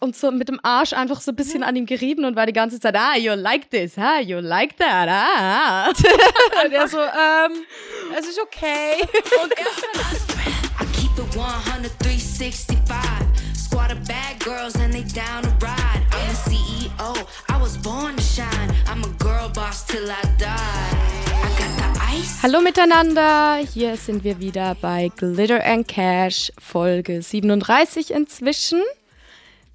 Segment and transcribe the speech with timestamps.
[0.00, 2.52] und so mit dem Arsch einfach so ein bisschen an ihm gerieben und war die
[2.52, 5.88] ganze Zeit, ah, you like this, ah, you like that, ah.
[6.64, 7.64] und er so, ähm,
[8.18, 9.02] es ist okay.
[9.42, 12.96] Und I keep it 100, 365.
[13.54, 16.02] Squad of bad girls and they down to ride.
[16.10, 18.74] I'm the CEO, I was born to shine.
[18.86, 20.48] I'm a girl boss till I die.
[20.48, 22.42] I got the ice.
[22.42, 28.82] Hallo miteinander, hier sind wir wieder bei Glitter and Cash, Folge 37 inzwischen.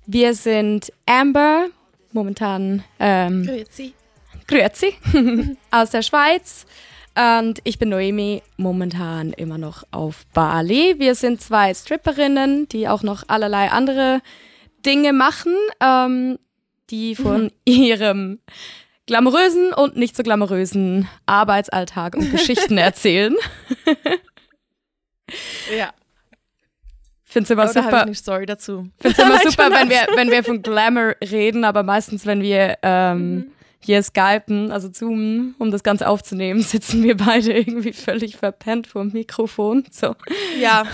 [0.08, 1.68] Wir sind Amber,
[2.12, 3.94] momentan ähm, Grüezi.
[4.48, 4.94] Grüezi,
[5.72, 6.66] aus der Schweiz.
[7.18, 10.96] Und ich bin Noemi, momentan immer noch auf Bali.
[11.00, 14.22] Wir sind zwei Stripperinnen, die auch noch allerlei andere
[14.86, 16.38] Dinge machen, ähm,
[16.90, 18.40] die von ihrem
[19.08, 23.36] glamourösen und nicht so glamourösen Arbeitsalltag und Geschichten erzählen.
[25.76, 25.94] Ja.
[27.36, 28.88] Find's immer Aber da habe ich super, eine Story dazu.
[29.02, 32.78] find's immer Schon super, wenn wir, wenn wir von Glamour reden, aber meistens, wenn wir
[32.82, 38.88] ähm, hier skypen, also zoomen, um das Ganze aufzunehmen, sitzen wir beide irgendwie völlig verpennt
[38.88, 39.84] vor dem Mikrofon.
[39.92, 40.16] So.
[40.62, 40.86] Ja,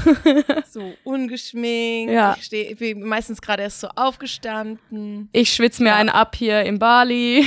[0.68, 2.12] so ungeschminkt.
[2.12, 2.36] Ja.
[2.40, 5.30] Ich, steh, ich bin meistens gerade erst so aufgestanden.
[5.34, 7.46] Ich schwitze mir einen ab hier in Bali.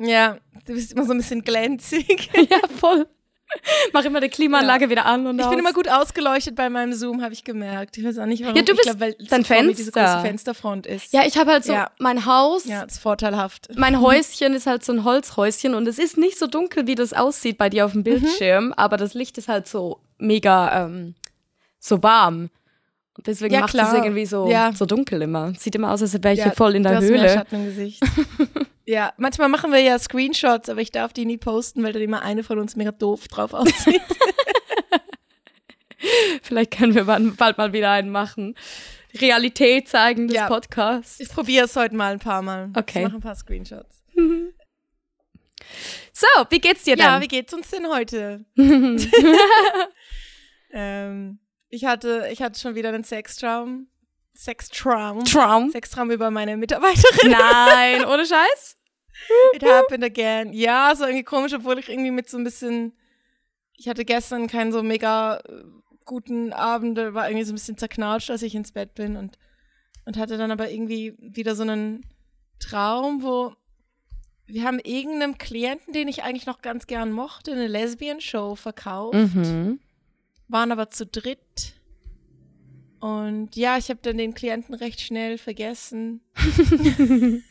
[0.00, 2.30] Ja, du bist immer so ein bisschen glänzig.
[2.34, 3.06] ja, voll.
[3.92, 5.50] Mach immer die Klimaanlage wieder an und Ich aus.
[5.50, 7.96] bin immer gut ausgeleuchtet bei meinem Zoom, habe ich gemerkt.
[7.96, 8.56] Ich weiß auch nicht, warum.
[8.56, 10.04] Ja, du ich bist glaub, weil dein vor mir diese Fenster.
[10.14, 11.12] große Fensterfront ist.
[11.12, 11.90] Ja, ich habe halt so Ja.
[11.98, 12.64] mein Haus.
[12.66, 13.68] ja, ist vorteilhaft.
[13.76, 17.12] Mein Häuschen ist halt so ein Holzhäuschen und es ist nicht so dunkel, wie das
[17.12, 18.04] aussieht bei dir auf Mhm.
[18.04, 21.14] dem Bildschirm, aber das Licht ist halt so mega ähm,
[21.78, 22.50] so warm.
[23.26, 24.72] Deswegen Ja, macht es irgendwie so, Ja.
[24.72, 25.52] so dunkel immer.
[25.54, 27.28] Sieht immer aus, als wäre ich Ja, hier voll in du der hast mehr Höhle.
[27.34, 28.02] Schatten im Gesicht.
[28.86, 32.22] ja, manchmal machen wir ja Screenshots, aber ich darf die nie posten, weil dann immer
[32.22, 34.00] eine von uns mega doof drauf aussieht.
[36.42, 38.54] Vielleicht können wir bald mal wieder einen machen.
[39.20, 40.46] Realität zeigen des Ja.
[40.48, 41.18] Podcasts.
[41.18, 42.70] Ich probiere es heute mal ein paar Mal.
[42.76, 43.00] Okay.
[43.00, 44.02] Ich mache ein paar Screenshots.
[46.12, 47.22] So, wie geht's dir Ja, denn?
[47.22, 48.44] wie geht's uns denn heute?
[50.72, 53.88] ähm, ich hatte, ich hatte schon wieder einen Sextraum.
[54.34, 55.24] Sextraum.
[55.24, 55.70] Traum.
[55.70, 57.30] Sextraum über meine Mitarbeiterin.
[57.32, 58.76] Nein, ohne Scheiß?
[59.54, 60.52] It happened again.
[60.52, 62.92] Ja, so irgendwie komisch, obwohl ich irgendwie mit so ein bisschen.
[63.74, 65.64] Ich hatte gestern keinen so mega äh,
[66.04, 69.38] guten Abend, war irgendwie so ein bisschen zerknautscht, als ich ins Bett bin und,
[70.04, 72.06] und hatte dann aber irgendwie wieder so einen
[72.60, 73.54] Traum, wo
[74.46, 79.80] wir haben irgendeinem Klienten, den ich eigentlich noch ganz gern mochte, eine Lesbian-Show verkauft, Mhm.
[80.48, 81.74] Waren aber zu dritt.
[83.00, 86.20] Und ja, ich habe dann den Klienten recht schnell vergessen.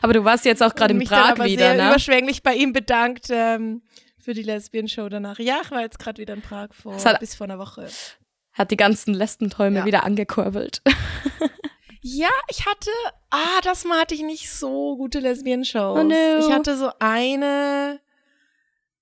[0.00, 1.90] Aber du warst jetzt auch gerade in mich dann Prag aber wieder, sehr ne?
[1.90, 3.82] überschwänglich bei ihm bedankt ähm,
[4.18, 5.38] für die Lesbian-Show danach.
[5.38, 7.86] Ja, ich war jetzt gerade wieder in Prag vor, hat- bis vor einer Woche.
[8.54, 9.84] Hat die ganzen Lesbenträume Ja.
[9.84, 10.80] wieder angekurbelt.
[12.08, 12.90] Ja, ich hatte,
[13.30, 15.98] ah, das Mal hatte ich nicht so gute Lesbian-Shows.
[15.98, 16.38] Oh no.
[16.38, 17.98] Ich hatte so eine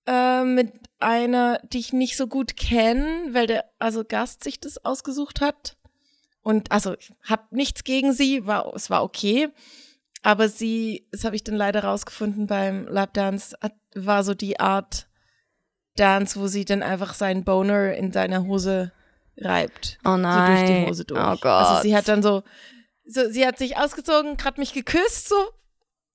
[0.06, 0.72] äh, mit
[1.04, 5.76] einer, die ich nicht so gut kenne, weil der also Gast sich das ausgesucht hat.
[6.42, 9.48] Und also ich habe nichts gegen sie, war es war okay,
[10.22, 13.56] aber sie, das habe ich dann leider rausgefunden beim Lapdance,
[13.94, 15.06] war so die Art
[15.96, 18.92] Dance, wo sie dann einfach seinen Boner in seiner Hose
[19.36, 20.86] reibt Oh so durch die nein.
[20.86, 21.20] Hose durch.
[21.20, 21.44] Oh Gott.
[21.44, 22.42] Also sie hat dann so,
[23.06, 25.36] so sie hat sich ausgezogen, gerade mich geküsst, so,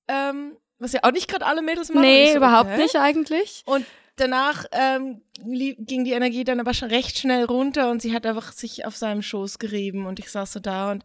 [0.08, 2.02] ähm, was ja auch nicht gerade alle Mädels machen.
[2.02, 2.82] Nee, so, überhaupt okay.
[2.82, 3.62] nicht eigentlich.
[3.66, 3.84] Und
[4.20, 8.52] danach ähm, ging die Energie dann aber schon recht schnell runter und sie hat einfach
[8.52, 11.04] sich auf seinem Schoß gerieben und ich saß so da und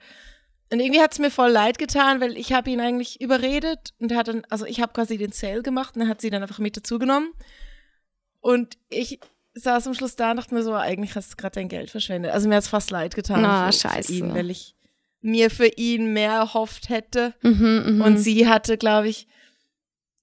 [0.71, 4.11] und irgendwie hat es mir voll leid getan, weil ich habe ihn eigentlich überredet und
[4.11, 6.41] er hat dann, also ich habe quasi den Sale gemacht und er hat sie dann
[6.41, 7.33] einfach mit dazugenommen.
[8.41, 9.19] Und ich
[9.53, 12.31] saß am Schluss da und dachte mir so, eigentlich hast du gerade dein Geld verschwendet.
[12.31, 14.11] Also mir hat es fast leid getan Na, für, scheiße.
[14.11, 14.75] für ihn, weil ich
[15.21, 17.33] mir für ihn mehr erhofft hätte.
[17.41, 18.01] Mhm, mhm.
[18.01, 19.27] Und sie hatte, glaube ich,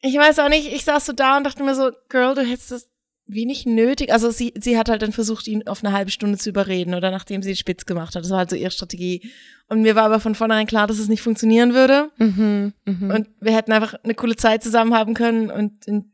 [0.02, 2.72] ich weiß auch nicht, ich saß so da und dachte mir so, Girl, du hättest
[2.72, 2.88] das
[3.26, 4.12] wenig nötig.
[4.12, 7.10] Also sie, sie hat halt dann versucht, ihn auf eine halbe Stunde zu überreden oder
[7.10, 8.24] nachdem sie spitz gemacht hat.
[8.24, 9.32] Das war halt so ihre Strategie.
[9.68, 12.10] Und mir war aber von vornherein klar, dass es nicht funktionieren würde.
[12.18, 13.10] Mhm, mhm.
[13.10, 16.12] Und wir hätten einfach eine coole Zeit zusammen haben können und, und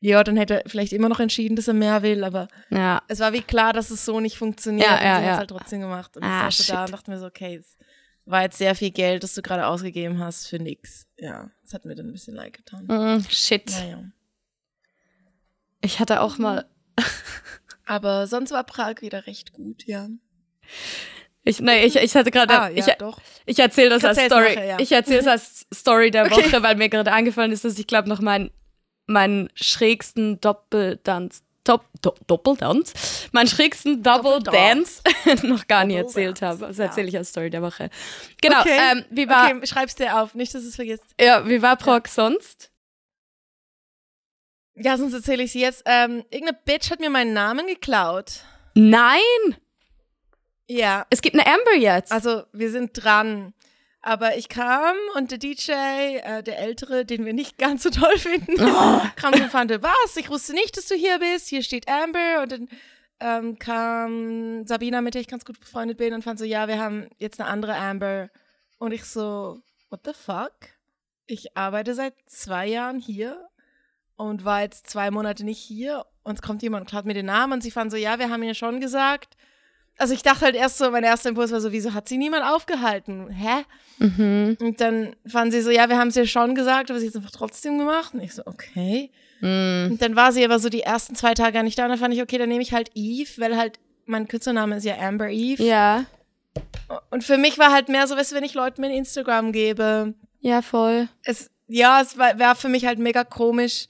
[0.00, 3.02] ja, dann hätte er vielleicht immer noch entschieden, dass er mehr will, aber ja.
[3.08, 4.86] es war wie klar, dass es so nicht funktioniert.
[4.86, 5.32] Ja, ja, und sie ja.
[5.32, 6.16] hat halt trotzdem gemacht.
[6.16, 7.76] Und Ah, ich saß so da und dachte mir so, okay, es
[8.26, 11.06] war jetzt sehr viel Geld, das du gerade ausgegeben hast für nix.
[11.16, 12.86] Ja, das hat mir dann ein bisschen leid getan.
[12.86, 13.70] Mm, shit.
[13.70, 14.04] Naja.
[15.80, 16.68] Ich hatte auch mal.
[17.86, 20.08] Aber sonst war Prag wieder recht gut, ja.
[21.44, 22.60] Ich, nee, ich, ich hatte gerade.
[22.60, 23.20] Ah, ja, ich, doch.
[23.46, 24.54] ich erzähle das Ich als Story.
[24.56, 24.78] nachher, ja.
[24.80, 26.34] Ich erzähle es als Story der Okay.
[26.34, 28.50] Woche, weil mir gerade eingefallen ist, dass ich glaube noch mein,
[29.06, 35.02] meinen schrägsten Doppeltanz Top, Do Doppeltanz, meinen schrägsten Double Dance.
[35.24, 36.68] Dance noch gar nie Double erzählt Dance, habe.
[36.68, 36.84] Das ja.
[36.84, 37.90] erzähle ich als Story der Woche.
[38.40, 38.78] Genau, okay.
[38.92, 41.04] ähm, wie war, okay, schreib's dir auf, nicht, dass du es vergisst.
[41.20, 42.70] ja, wie war Prog sonst?
[44.74, 45.82] Ja, sonst erzähle ich sie jetzt.
[45.86, 48.40] Ähm, irgendeine Bitch hat mir meinen Namen geklaut.
[48.74, 49.20] Nein,
[50.68, 52.12] Ja, es gibt eine Amber jetzt.
[52.12, 53.54] also wir sind dran.
[54.06, 58.16] Aber ich kam und der DJ, äh, der Ältere, den wir nicht ganz so toll
[58.16, 59.00] finden, Oh.
[59.16, 62.42] kam und fand, was, ich wusste nicht, dass du hier bist, hier steht Amber.
[62.42, 62.68] Und dann
[63.18, 66.78] ähm, kam Sabina, mit der ich ganz gut befreundet bin, und fand so, ja, wir
[66.78, 68.30] haben jetzt eine andere Amber.
[68.78, 69.58] Und ich so,
[69.90, 70.54] what the fuck?
[71.26, 73.48] Ich arbeite seit zwei Jahren hier
[74.14, 76.06] und war jetzt zwei Monate nicht hier.
[76.22, 77.54] Und es kommt jemand und klaut mir den Namen.
[77.54, 79.36] Und sie fanden so, ja, wir haben ihr schon gesagt.
[79.98, 82.44] Also ich dachte halt erst so, mein erster Impuls war so, wieso hat sie niemand
[82.44, 83.30] aufgehalten?
[83.30, 83.64] Hä?
[83.98, 84.56] mhm.
[84.60, 87.14] Und dann fanden sie so, ja, wir haben es ihr schon gesagt, aber sie hat
[87.14, 88.12] es einfach trotzdem gemacht.
[88.14, 89.10] Und ich so, okay.
[89.40, 89.92] Mm.
[89.92, 91.84] Und dann war sie aber so die ersten zwei Tage gar nicht da.
[91.84, 94.84] Und dann fand ich, okay, dann nehme ich halt Eve, weil halt mein Künstlername ist
[94.84, 95.62] ja Amber Eve.
[95.62, 96.04] Ja,
[97.10, 100.14] Und für mich war halt mehr so, weißt du, wenn ich Leuten mein Instagram gebe,
[100.40, 101.08] ja, voll.
[101.22, 103.88] es, ja, es war, war für mich halt mega komisch,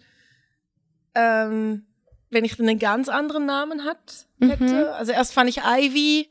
[1.14, 1.86] ähm,
[2.36, 4.94] wenn ich einen ganz anderen Namen hat, hätte.
[4.94, 6.28] Also erst fand ich Ivy,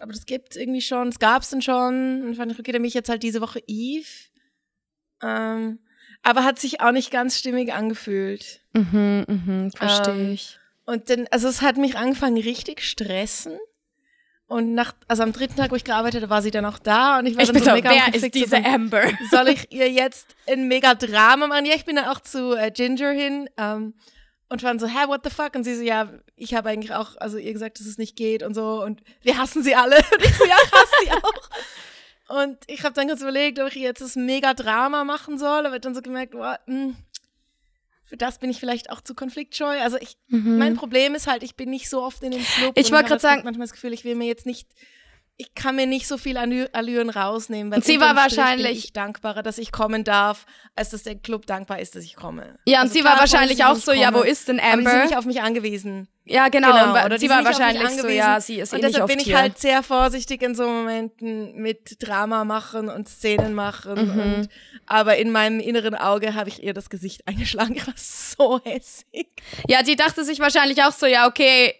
[0.00, 2.22] aber das gibt's irgendwie schon, es gab's dann schon.
[2.22, 4.06] Und fand ich, okay, dann bin ich jetzt halt diese Woche Eve.
[5.22, 5.78] Ähm,
[6.22, 8.60] aber hat sich auch nicht ganz stimmig angefühlt.
[8.74, 10.58] Mhm, mhm, verstehe Ähm, ich.
[10.84, 13.58] Und dann, also es hat mich angefangen richtig stressen.
[14.46, 17.18] Und nach, also am dritten Tag, wo ich gearbeitet habe, war sie dann auch da
[17.18, 19.04] und ich war Ich dann so so, mega wer ist diese Amber?
[19.30, 21.64] soll ich ihr jetzt ein mega Drama machen?
[21.64, 23.94] Ja, ich bin dann auch zu äh, Ginger hin ähm,
[24.48, 25.54] und waren so, hä, what the fuck?
[25.54, 28.42] Und sie so, ja, ich habe eigentlich auch, also ihr gesagt, dass es nicht geht
[28.42, 29.96] und so und wir hassen sie alle.
[30.12, 32.38] Und ich so, ja, ich hasse sie auch.
[32.40, 35.78] Und ich habe dann kurz überlegt, ob ich jetzt das mega Drama machen soll, aber
[35.78, 36.94] dann so gemerkt, boah, mh,
[38.04, 39.80] für das bin ich vielleicht auch zu konfliktscheu.
[39.80, 42.76] Also ich, mein Problem ist halt, ich bin nicht so oft in dem Club.
[42.76, 42.80] Mhm.
[42.80, 44.68] Ich wollte halt sagen- manchmal das Gefühl, ich will mir jetzt nicht
[45.38, 47.70] ich kann mir nicht so viel Allü- Allüren rausnehmen.
[47.70, 51.78] Weil Und sie war wahrscheinlich- dankbarer, dass ich kommen darf, als dass der Club dankbar
[51.78, 52.58] ist, dass ich komme.
[52.66, 54.58] Ja, und Also sie klar war wahrscheinlich sie auch so, ja, wo komme, ist denn
[54.60, 55.04] Aber die sind Amber?
[55.04, 56.08] nicht auf mich angewiesen.
[56.24, 56.72] Ja, genau.
[56.72, 59.18] Genau, und die sie war wahrscheinlich so, ja, sie ist eh und nicht deshalb bin
[59.20, 59.38] ich hier.
[59.38, 63.94] halt sehr vorsichtig in so Momenten mit Drama machen und Szenen machen.
[64.14, 64.20] Mhm.
[64.40, 64.48] Und,
[64.86, 67.74] aber in meinem inneren Auge habe ich ihr das Gesicht eingeschlagen.
[67.76, 69.28] Ich war so hässlich.
[69.68, 71.74] Ja, die dachte sich wahrscheinlich auch so, ja, okay,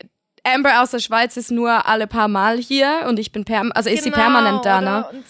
[0.46, 3.90] Amber aus der Schweiz ist nur alle paar Mal hier und ich bin perm also
[3.90, 5.06] ist sie Genau, permanent da, ne?
[5.10, 5.24] Und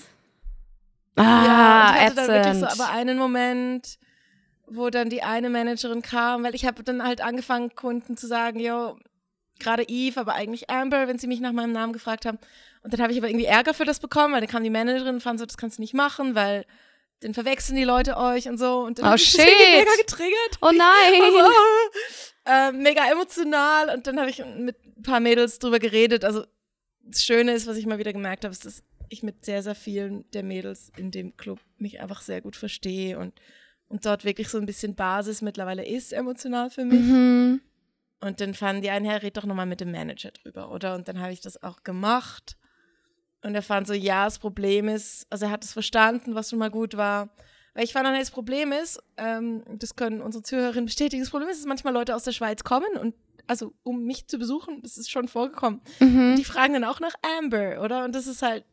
[1.19, 2.81] Ah, ja, und hatte dann wirklich so ätzend.
[2.81, 3.99] aber einen Moment,
[4.67, 8.61] wo dann die eine Managerin kam, weil ich habe dann halt angefangen, Kunden zu sagen,
[8.61, 8.99] jo,
[9.59, 12.39] gerade Eve, aber eigentlich Amber, wenn sie mich nach meinem Namen gefragt haben.
[12.83, 15.15] Und dann habe ich aber irgendwie Ärger für das bekommen, weil dann kam die Managerin
[15.15, 16.67] und fand so, das kannst du nicht machen, weil
[17.21, 18.81] dann verwechseln die Leute euch und so.
[18.81, 19.39] Und dann Oh, shit.
[19.39, 20.59] mega getriggert.
[20.61, 21.23] oh nein.
[21.23, 21.51] Also,
[22.45, 23.89] äh, mega emotional.
[23.95, 26.25] Und dann habe ich mit paar Mädels drüber geredet.
[26.25, 26.44] Also
[27.02, 29.75] das Schöne ist, was ich mal wieder gemerkt habe, ist, dass ich mit sehr, sehr
[29.75, 33.34] vielen der Mädels in dem Club mich einfach sehr gut verstehe und,
[33.88, 37.00] und dort wirklich so ein bisschen Basis mittlerweile ist emotional für mich.
[37.00, 37.60] mhm.
[38.20, 40.94] Und dann fanden die einen, Herr, red doch nochmal mit dem Manager drüber, oder?
[40.94, 42.56] Und dann habe ich das auch gemacht.
[43.43, 46.58] Und er fand so, ja, das Problem ist, also er hat es verstanden, was schon
[46.58, 47.28] mal gut war.
[47.75, 51.50] Weil ich fand dann, das Problem ist, ähm, das können unsere Zuhörerinnen bestätigen, das Problem
[51.50, 53.14] ist, dass manchmal Leute aus der Schweiz kommen und
[53.46, 55.81] also um mich zu besuchen, das ist schon vorgekommen.
[56.00, 56.37] Mhm.
[56.37, 58.04] Die fragen dann auch nach Amber, oder?
[58.04, 58.64] Und das ist halt,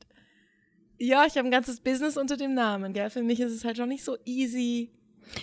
[0.97, 3.09] ja, ich habe ein ganzes Business unter dem Namen, gell?
[3.09, 4.91] Für mich ist es halt schon nicht so easy.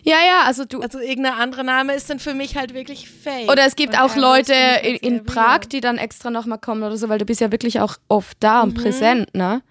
[0.02, 0.80] Ja, ja, also du.
[0.80, 3.50] Also irgendein anderer Name ist dann für mich halt wirklich fake.
[3.50, 6.96] Oder es gibt Und auch Leute in, in Prag, die dann extra nochmal kommen oder
[6.96, 8.82] so, weil du bist ja wirklich auch oft da und Mhm.
[8.82, 9.62] präsent, ne?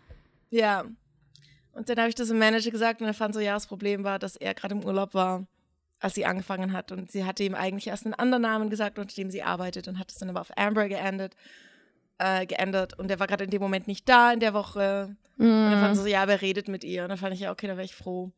[0.49, 0.83] Ja.
[1.73, 4.03] Und dann habe ich das dem Manager gesagt und er fand so, ja, das Problem
[4.03, 5.45] war, dass er gerade im Urlaub war,
[5.99, 6.91] als sie angefangen hat.
[6.91, 9.99] Und sie hatte ihm eigentlich erst einen anderen Namen gesagt, unter dem sie arbeitet und
[9.99, 11.35] hat es dann aber auf Amber geendet,
[12.17, 12.97] äh, geändert.
[12.97, 15.15] Und er war gerade in dem Moment nicht da in der Woche.
[15.37, 17.03] Und dann fand sie so, ja, aber er redet mit ihr.
[17.03, 18.31] Und dann fand ich, ja, okay, dann wäre ich froh.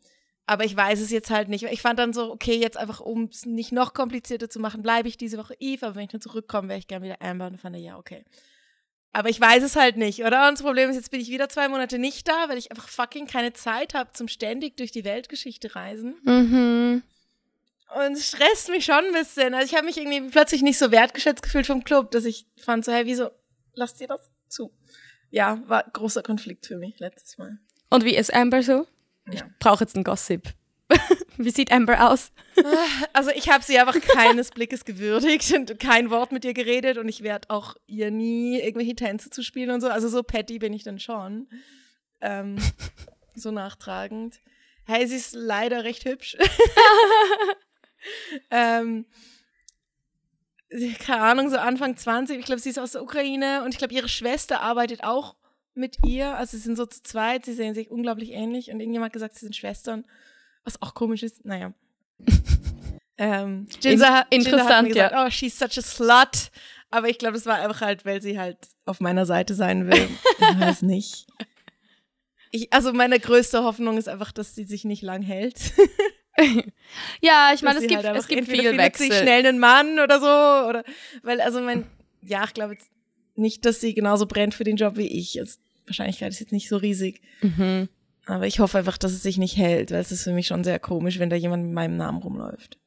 [0.46, 1.64] Aber ich weiß es jetzt halt nicht.
[1.64, 5.08] Ich fand dann so, okay, jetzt einfach, um es nicht noch komplizierter zu machen, bleibe
[5.08, 5.86] ich diese Woche Eve.
[5.86, 7.46] Aber wenn ich dann zurückkomme, wäre ich gerne wieder Amber.
[7.46, 8.24] Und dann fand er, ja, okay.
[9.14, 10.48] Aber ich weiß es halt nicht, oder?
[10.48, 12.88] Und das Problem ist, jetzt bin ich wieder zwei Monate nicht da, weil ich einfach
[12.88, 16.16] fucking keine Zeit habe zum ständig durch die Weltgeschichte reisen.
[16.24, 17.04] Mhm.
[17.96, 19.54] Und es stresst mich schon ein bisschen.
[19.54, 22.86] Also ich habe mich irgendwie plötzlich nicht so wertgeschätzt gefühlt vom Club, dass ich fand
[22.86, 23.30] so, hey, wieso
[23.74, 24.72] lasst ihr das zu?
[25.30, 27.58] Ja, war großer Konflikt für mich letztes Mal.
[27.90, 28.88] Und wie ist Amber so?
[29.32, 29.50] Ich Ja.
[29.60, 30.54] brauche jetzt einen Gossip.
[31.38, 32.32] wie sieht Amber aus?
[33.14, 37.08] Also ich habe sie einfach keines Blickes gewürdigt und kein Wort mit ihr geredet und
[37.08, 39.88] ich werde auch ihr nie irgendwelche Tänze zu spielen und so.
[39.88, 41.48] Also so petty bin ich dann schon.
[42.20, 42.58] Ähm,
[43.36, 44.40] so nachtragend.
[44.86, 46.38] Hey, sie ist leider recht hübsch.
[48.50, 49.06] ähm,
[51.00, 52.40] keine Ahnung, so Anfang 20.
[52.40, 55.36] Ich glaube, sie ist aus der Ukraine und ich glaube, ihre Schwester arbeitet auch
[55.74, 56.36] mit ihr.
[56.38, 59.36] Also sie sind so zu zweit, sie sehen sich unglaublich ähnlich und irgendjemand hat gesagt,
[59.36, 60.06] sie sind Schwestern.
[60.64, 61.74] Was auch komisch ist, naja.
[63.18, 65.26] ähm, Jinza, hat- Jinza interessant, hat mir gesagt, ja.
[65.26, 66.52] oh, she's such a slut.
[66.90, 70.10] Aber ich glaube, das war einfach halt, weil sie halt auf meiner Seite sein will.
[70.40, 71.26] Ich weiß nicht.
[72.52, 75.74] Ich, also meine größte Hoffnung ist einfach, dass sie sich nicht lang hält.
[77.22, 79.22] Ja, ich meine, es gibt, halt es gibt entweder viel findet sie Wechsel.
[79.24, 80.70] schnell einen Mann oder so.
[80.70, 80.84] Oder,
[81.24, 81.86] weil, also mein,
[82.22, 82.90] ja, ich glaube jetzt
[83.36, 85.40] nicht, dass sie genauso brennt für den Job wie ich.
[85.40, 87.22] Also, Wahrscheinlichkeit ist jetzt nicht so riesig.
[87.42, 87.88] Mhm.
[88.26, 90.64] Aber ich hoffe einfach, dass es sich nicht hält, weil es ist für mich schon
[90.64, 92.78] sehr komisch, wenn da jemand mit meinem Namen rumläuft.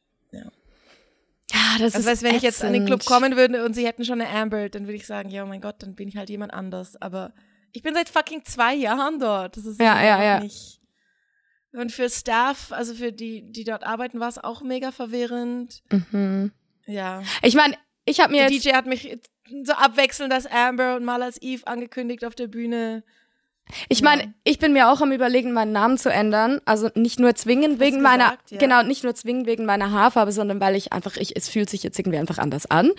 [1.52, 3.86] Ja, das Also ist weißt, wenn ich jetzt an den Club kommen würde und sie
[3.86, 6.16] hätten schon eine Amber, dann würde ich sagen, ja, oh mein Gott, dann bin ich
[6.16, 7.00] halt jemand anders.
[7.00, 7.32] Aber
[7.72, 9.56] ich bin seit fucking zwei Jahren dort.
[9.56, 10.40] Das ist Ja, ja, ja.
[10.40, 10.80] nicht.
[11.74, 15.82] Und für Staff, also für die, die dort arbeiten, war es auch mega verwirrend.
[15.90, 16.52] Mhm.
[16.86, 17.22] Ja.
[17.42, 19.18] Ich meine, ich habe mir Der jetzt DJ hat mich
[19.64, 23.02] so abwechselnd als Amber und mal als Eve angekündigt auf der Bühne.
[23.88, 26.60] Ich meine, ich bin mir auch am überlegen, meinen Namen zu ändern.
[26.66, 28.58] Also nicht nur zwingend wegen du meiner, gesagt, ja.
[28.58, 31.82] genau, nicht nur zwingend wegen meiner Haarfarbe, sondern weil ich einfach, ich, es fühlt sich
[31.82, 32.90] jetzt irgendwie einfach anders an.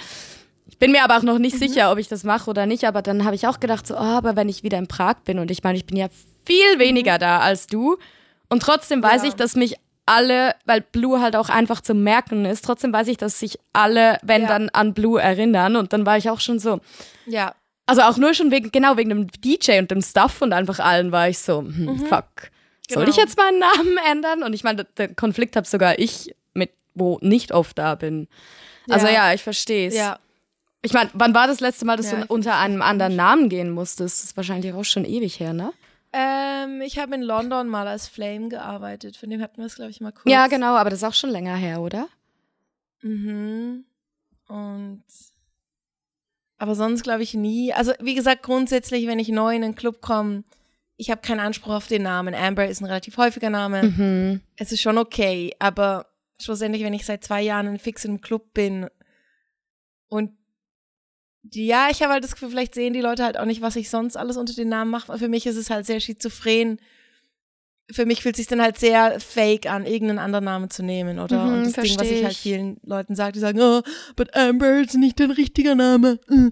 [0.67, 1.41] Ich bin mir aber auch noch Mhm.
[1.41, 2.85] nicht sicher, ob ich das mache oder nicht.
[2.85, 5.37] Aber dann habe ich auch gedacht, so, oh, aber wenn ich wieder in Prag bin
[5.39, 6.07] und ich meine, ich bin ja
[6.45, 7.97] viel weniger da als du
[8.49, 9.25] und trotzdem weiß Mhm.
[9.25, 9.29] Ja.
[9.29, 9.75] ich, dass mich
[10.07, 14.19] alle, weil Blue halt auch einfach zu merken ist, trotzdem weiß ich, dass sich alle,
[14.21, 14.47] wenn Ja.
[14.47, 16.79] dann an Blue erinnern und dann war ich auch schon so,
[17.25, 17.55] Ja.
[17.87, 21.11] also auch nur schon wegen, genau wegen dem DJ und dem Stuff und einfach allen
[21.11, 22.51] war ich so, hm, fuck.
[22.87, 23.09] Soll Genau.
[23.09, 24.43] ich jetzt meinen Namen ändern?
[24.43, 28.27] Und ich meine, den Konflikt habe sogar ich mit, wo nicht oft da bin.
[28.87, 29.13] Also Ja.
[29.29, 29.95] ja, ich verstehe es.
[29.95, 30.19] Ja.
[30.83, 33.71] Ich meine, wann war das letzte Mal, dass Ja, du unter einem anderen Namen gehen
[33.71, 34.19] musstest?
[34.19, 35.73] Das ist wahrscheinlich auch schon ewig her, ne?
[36.17, 39.17] Ähm, ich habe in London mal als Flame gearbeitet.
[39.17, 40.31] Von dem hatten wir es, glaube ich, mal kurz.
[40.31, 42.07] Ja, genau, aber das ist auch schon länger her, oder?
[43.01, 43.83] Mhm.
[44.47, 45.03] Und
[46.57, 47.73] aber sonst glaube ich nie.
[47.73, 50.45] Also wie gesagt, grundsätzlich, wenn ich neu in einen Club komme,
[50.95, 52.33] ich habe keinen Anspruch auf den Namen.
[52.33, 53.83] Amber ist ein relativ häufiger Name.
[53.83, 54.41] Mhm.
[54.55, 56.07] Es ist schon okay, aber
[56.39, 58.87] schlussendlich, wenn ich seit zwei Jahren fix in einem Club bin
[60.07, 60.31] und
[61.53, 63.89] ja, ich habe halt das Gefühl, vielleicht sehen die Leute halt auch nicht, was ich
[63.89, 65.17] sonst alles unter den Namen mache.
[65.17, 66.79] Für mich ist es halt sehr schizophren.
[67.91, 71.45] Für mich fühlt sich dann halt sehr fake an, irgendeinen anderen Namen zu nehmen, oder?
[71.45, 73.81] Mhm, und das Ding, was ich halt vielen Leuten sage, die sagen, oh,
[74.15, 76.19] but Amber ist nicht dein richtiger Name.
[76.27, 76.47] Mm.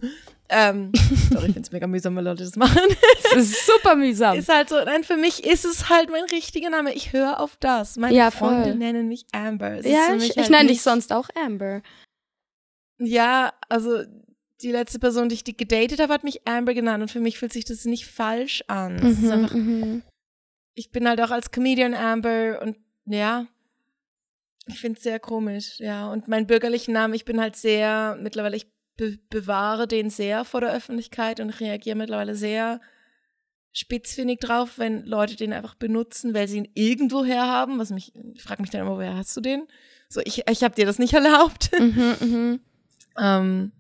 [0.50, 0.92] Ähm,
[1.32, 2.82] sorry, ich finde es mega mühsam, wenn Leute das machen.
[3.24, 4.38] Das ist super mühsam.
[4.38, 6.94] ist halt so, nein, für mich ist es halt mein richtiger Name.
[6.94, 7.98] Ich höre auf das.
[7.98, 8.76] Meine Ja, Freunde voll.
[8.76, 9.80] nennen mich Amber.
[9.80, 11.82] Es ist ja, ich, mich ich halt nenne dich sonst auch Amber.
[13.00, 14.04] Ja, also
[14.64, 17.54] die letzte Person, die ich gedatet habe, hat mich Amber genannt und für mich fühlt
[17.54, 18.96] sich das nicht falsch an.
[18.96, 20.04] Mhm, einfach, mhm.
[20.74, 23.48] ich bin halt auch als Comedian Amber und ja,
[24.66, 26.10] ich finde es sehr komisch, ja.
[26.10, 30.62] Und meinen bürgerlichen Namen, ich bin halt sehr, mittlerweile, ich be bewahre den sehr vor
[30.62, 32.80] der Öffentlichkeit und reagiere mittlerweile sehr
[33.74, 37.80] spitzfindig drauf, wenn Leute den einfach benutzen, weil sie ihn irgendwo her haben.
[37.80, 39.68] Was mich, ich frage mich dann immer, woher hast du den?
[40.10, 41.72] So, ich, ich habe dir das nicht erlaubt.
[41.78, 42.60] Mhm, mhm.
[43.16, 43.72] Ähm,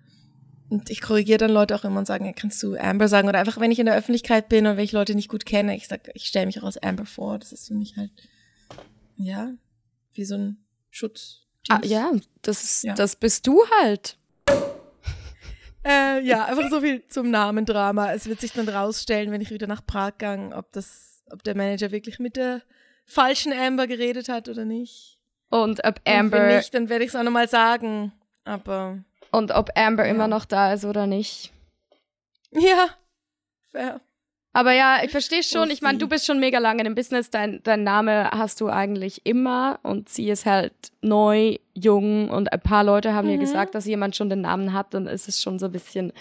[0.73, 3.27] und ich korrigiere dann Leute auch immer und sage, ja, kannst du Amber sagen?
[3.29, 5.75] Oder einfach, wenn ich in der Öffentlichkeit bin und wenn ich Leute nicht gut kenne,
[5.75, 7.37] ich sag, ich stelle mich auch als Amber vor.
[7.39, 8.11] Das ist für mich halt,
[9.15, 9.53] ja,
[10.13, 10.57] wie so ein
[10.89, 11.41] Schutz.
[11.69, 12.11] Ah, ja,
[12.41, 12.93] das, ist, Ja.
[12.95, 14.17] das bist du halt.
[15.85, 18.13] Äh, ja, einfach so viel zum Namendrama.
[18.13, 21.57] Es wird sich dann rausstellen, wenn ich wieder nach Prag gang, ob das, ob der
[21.57, 22.61] Manager wirklich mit der
[23.05, 25.19] falschen Amber geredet hat oder nicht.
[25.49, 28.13] Und ob Und wenn Amber nicht, dann werde ich es auch nochmal sagen.
[28.45, 29.03] Aber
[29.33, 30.11] und ob Amber Ja.
[30.11, 31.51] immer noch da ist oder nicht.
[32.51, 32.87] ja,
[33.71, 33.99] fair.
[34.55, 35.71] Aber ja, ich verstehe schon.
[35.71, 37.31] Ich meine, du bist schon mega lange im Business.
[37.31, 42.61] Dein, dein Name hast du eigentlich immer und sie ist halt neu, jung und ein
[42.61, 43.41] paar Leute haben mir Mhm.
[43.41, 44.93] gesagt, dass jemand schon den Namen hat.
[44.93, 46.13] Dann ist es schon so ein bisschen,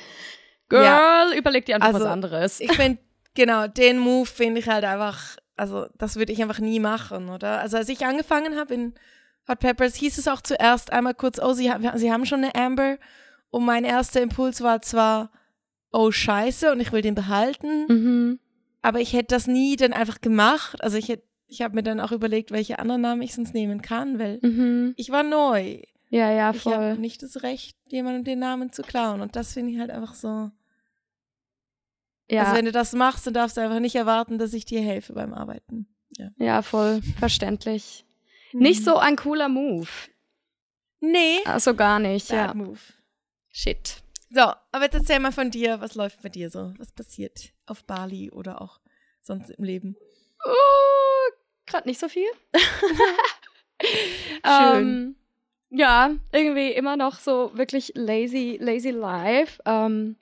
[0.71, 1.26] Girl, Ja.
[1.37, 2.61] überleg dir einfach Also, was anderes.
[2.61, 2.99] Ich finde,
[3.35, 7.61] genau, den Move finde ich halt einfach, also das würde ich einfach nie machen, oder?
[7.61, 8.95] Also als ich angefangen habe in
[9.49, 12.54] Hot Peppers, hieß es auch zuerst einmal kurz, oh, sie, haben- sie haben schon eine
[12.54, 12.99] Amber.
[13.50, 15.30] Und mein erster Impuls war zwar,
[15.92, 18.38] oh scheiße, und ich will den behalten, mhm.
[18.80, 20.82] aber ich hätte das nie dann einfach gemacht.
[20.82, 23.82] Also ich hätte, ich habe mir dann auch überlegt, welche anderen Namen ich sonst nehmen
[23.82, 24.94] kann, weil Mhm.
[24.96, 25.82] ich war neu.
[26.08, 26.99] Ja, ja, Ich habe voll.
[26.99, 29.20] nicht das Recht, jemandem den Namen zu klauen.
[29.20, 30.50] Und das finde ich halt einfach so.
[32.30, 34.80] Ja, Also wenn du das machst, dann darfst du einfach nicht erwarten, dass ich dir
[34.80, 35.87] helfe beim Arbeiten.
[36.38, 37.02] ja, voll.
[37.18, 38.04] Verständlich.
[38.52, 39.88] Nicht so ein cooler Move.
[41.00, 42.54] Nee, Also gar nicht, bad ja.
[42.54, 42.78] move.
[43.50, 44.02] Shit.
[44.30, 44.40] So,
[44.71, 46.73] aber jetzt erzähl mal von dir, was läuft bei dir so?
[46.78, 48.80] Was passiert auf Bali oder auch
[49.21, 49.97] sonst im Leben?
[50.44, 51.32] Oh,
[51.66, 52.28] gerade nicht so viel.
[53.82, 54.42] Schön.
[54.44, 55.16] Ähm,
[55.71, 59.61] ja, irgendwie immer noch so wirklich lazy, lazy life.
[59.66, 60.16] Ähm,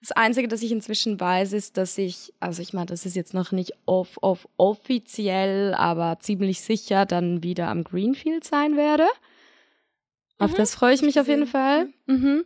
[0.00, 3.34] das Einzige, das ich inzwischen weiß, ist, dass ich, also ich meine, das ist jetzt
[3.34, 9.06] noch nicht off, off offiziell, aber ziemlich sicher dann wieder am Greenfield sein werde.
[10.38, 11.46] Auf Mhm, das freue ich mich auf jeden.
[11.46, 11.88] Fall.
[12.06, 12.44] Mhm.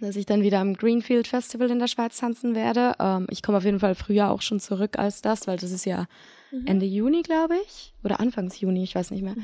[0.00, 2.94] Dass ich dann wieder am Greenfield Festival in der Schweiz tanzen werde.
[3.00, 5.84] Ähm, ich komme auf jeden Fall früher auch schon zurück als das, weil das ist
[5.84, 6.06] ja
[6.52, 6.66] Mhm.
[6.66, 7.94] Ende Juni, glaube ich.
[8.02, 9.34] Oder Anfangs Juni, ich weiß nicht mehr.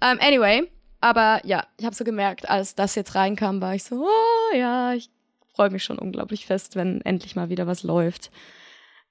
[0.00, 0.70] Ähm, anyway,
[1.00, 4.94] aber ja, ich habe so gemerkt, als das jetzt reinkam, war ich so, oh ja,
[4.94, 5.10] ich
[5.54, 8.30] freue mich schon unglaublich fest, wenn endlich mal wieder was läuft.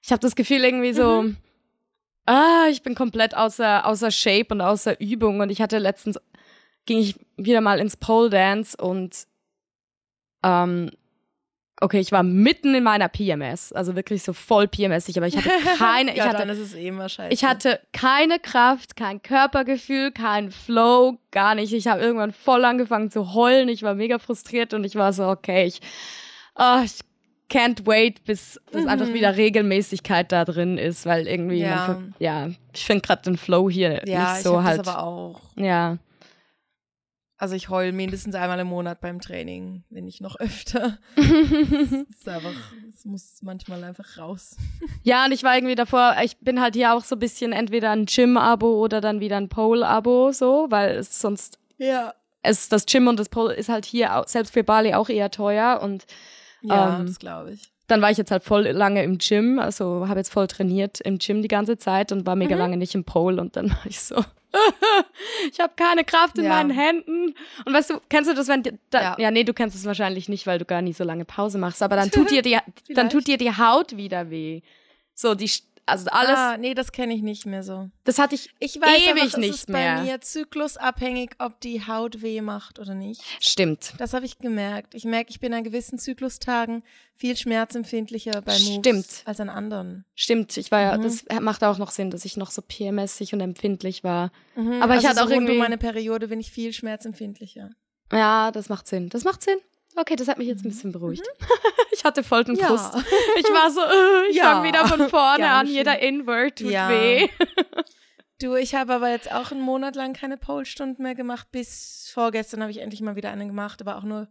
[0.02, 1.26] Ich habe das Gefühl irgendwie so,
[2.26, 6.18] ah, ich bin komplett außer, außer Shape und außer Übung und ich hatte letztens,
[6.86, 9.26] ging ich wieder mal ins Pole Dance und
[10.42, 10.90] ähm,
[11.80, 15.50] okay, ich war mitten in meiner PMS, also wirklich so voll PMSig, aber ich hatte
[15.78, 16.92] keine, ich ja, hatte dann ist es eh
[17.30, 21.72] ich hatte keine Kraft, kein Körpergefühl, kein Flow, gar nicht.
[21.72, 23.68] Ich habe irgendwann voll angefangen zu heulen.
[23.68, 25.80] Ich war mega frustriert und ich war so, okay, ich,
[26.54, 26.98] ah, ich
[27.50, 29.14] can't wait, bis das einfach Mhm.
[29.14, 31.84] wieder Regelmäßigkeit da drin ist, weil irgendwie, man Ja.
[31.84, 34.78] ver- ja, ich finde gerade den Flow hier ja, nicht so ich halt.
[34.80, 35.40] das aber auch.
[35.56, 35.98] ja,
[37.36, 40.96] Also ich heul mindestens einmal im Monat beim Training, wenn nicht noch öfter.
[41.16, 42.54] Es ist einfach,
[42.88, 44.56] es muss manchmal einfach raus.
[45.02, 47.90] ja, und ich war irgendwie davor, ich bin halt hier auch so ein bisschen entweder
[47.90, 52.14] ein Gym-Abo oder dann wieder ein Pole-Abo, so, weil es sonst Ja.
[52.42, 55.80] es, das Gym und das Pole ist halt hier selbst für Bali auch eher teuer
[55.82, 56.04] und
[56.62, 57.70] Ja, Ähm, das glaube ich.
[57.88, 61.18] dann war ich jetzt halt voll lange im Gym, also habe jetzt voll trainiert im
[61.18, 64.00] Gym die ganze Zeit und war mega lange nicht im Pole und dann war ich
[64.00, 64.16] so,
[65.50, 66.50] ich habe keine Kraft in Ja.
[66.50, 67.34] meinen Händen.
[67.64, 69.16] Und weißt du, kennst du das, wenn da, ja.
[69.18, 69.30] Ja.
[69.30, 71.96] nee, du kennst es wahrscheinlich nicht, weil du gar nie so lange Pause machst, aber
[71.96, 72.58] dann tut dir die,
[72.94, 74.60] dann tut dir die Haut wieder weh.
[75.14, 75.50] So die,
[75.86, 77.90] also alles, ah, nee, das kenne ich nicht mehr so.
[78.04, 79.96] das hatte ich Ich weiß Ewig es nicht ist mehr.
[79.96, 83.20] bei mir zyklusabhängig, ob die Haut weh macht oder nicht.
[83.40, 83.94] Stimmt.
[83.98, 84.94] Das habe ich gemerkt.
[84.94, 86.82] Ich merke, ich bin an gewissen Zyklustagen
[87.16, 89.22] viel schmerzempfindlicher bei Moves Stimmt.
[89.24, 90.04] als an anderen.
[90.14, 91.02] Stimmt, ich war ja, Mhm.
[91.02, 94.30] das macht auch noch Sinn, dass ich noch so PMSig und empfindlich war.
[94.56, 96.72] Mhm, Aber ich also hatte so auch rund irgendwie- um meine Periode bin ich viel
[96.72, 97.70] schmerzempfindlicher.
[98.12, 99.08] Ja, das macht Sinn.
[99.08, 99.58] Das macht Sinn.
[99.96, 101.26] Okay, das hat mich jetzt ein bisschen beruhigt.
[101.94, 102.60] Ich hatte voll den Mhm.
[102.62, 102.66] Ja.
[102.68, 102.94] Frust.
[103.36, 103.80] Ich war so,
[104.26, 104.54] äh, ich Ja.
[104.54, 105.66] fange wieder von vorne an.
[105.66, 105.76] schön.
[105.76, 106.88] Jeder Invert tut Ja.
[106.88, 107.28] weh.
[108.40, 111.52] Du, ich habe aber jetzt auch einen Monat lang keine Pole-Stunden mehr gemacht.
[111.52, 114.26] Bis vorgestern habe ich endlich mal wieder eine gemacht, aber auch nur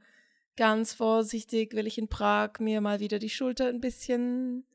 [0.58, 4.65] ganz vorsichtig, weil ich in Prag mir mal wieder die Schulter ein bisschen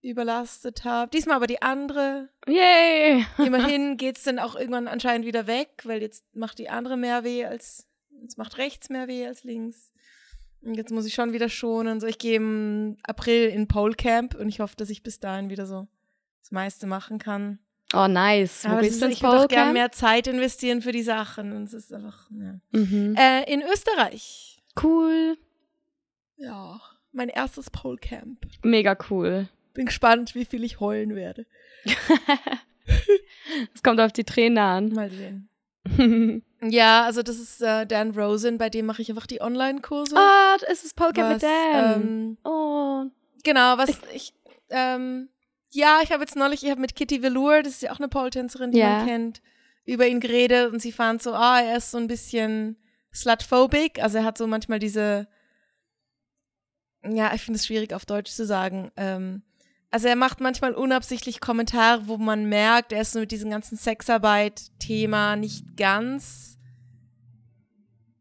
[0.00, 1.10] überlastet habe.
[1.10, 2.30] Diesmal aber die andere.
[2.46, 3.26] Yay.
[3.38, 7.24] Immerhin geht es dann auch irgendwann anscheinend wieder weg, weil jetzt macht die andere mehr
[7.24, 7.86] weh als,
[8.22, 9.92] jetzt macht rechts mehr weh als links.
[10.74, 12.00] Jetzt muss ich schon wieder schonen.
[12.00, 15.50] So, ich gehe im April in Pole Camp und ich hoffe, dass ich bis dahin
[15.50, 15.86] wieder so
[16.42, 17.58] das meiste machen kann.
[17.94, 18.64] Oh, nice.
[18.64, 21.52] Wo Aber bist ist, du ich würde auch gerne mehr Zeit investieren für die Sachen.
[21.52, 22.58] Und es ist einfach, ja.
[22.72, 23.14] Mhm.
[23.16, 24.62] Äh, in Österreich.
[24.82, 25.36] Cool.
[26.36, 26.80] Ja.
[27.12, 28.46] Mein erstes Pole Camp.
[28.62, 29.48] Mega cool.
[29.72, 31.46] Bin gespannt, wie viel ich heulen werde.
[33.74, 34.88] Es kommt auf die Tränen an.
[34.90, 35.48] Mal sehen.
[36.70, 40.16] Ja, also das ist äh, Dan Rosen, bei dem mache ich einfach die Online-Kurse.
[40.16, 42.02] Ah, es ist Pole Camp mit Dan.
[42.02, 43.04] ähm, oh.
[43.44, 44.34] Genau, was ich,
[44.70, 45.28] ähm,
[45.70, 48.08] ja, ich habe jetzt neulich, ich habe mit Kitty Velour, das ist ja auch eine
[48.08, 48.98] Pole-Tänzerin, die Ja.
[48.98, 49.42] man kennt,
[49.84, 52.76] über ihn geredet und sie fand so, ah, er ist so ein bisschen
[53.14, 55.28] slutphobic, also er hat so manchmal diese,
[57.08, 59.42] ja, ich finde es schwierig auf Deutsch zu sagen, ähm,
[59.92, 63.76] also er macht manchmal unabsichtlich Kommentare, wo man merkt, er ist so mit diesem ganzen
[63.78, 66.55] Sexarbeit-Thema nicht ganz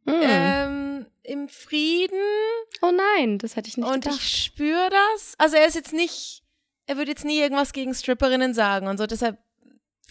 [0.07, 0.21] Hm.
[0.21, 2.19] ähm, im Frieden.
[2.81, 4.19] oh nein, das hätte ich nicht Und gedacht.
[4.19, 5.33] ich spüre das.
[5.37, 6.43] Also er ist jetzt nicht,
[6.85, 9.07] er würde jetzt nie irgendwas gegen Stripperinnen sagen und so.
[9.07, 9.39] Deshalb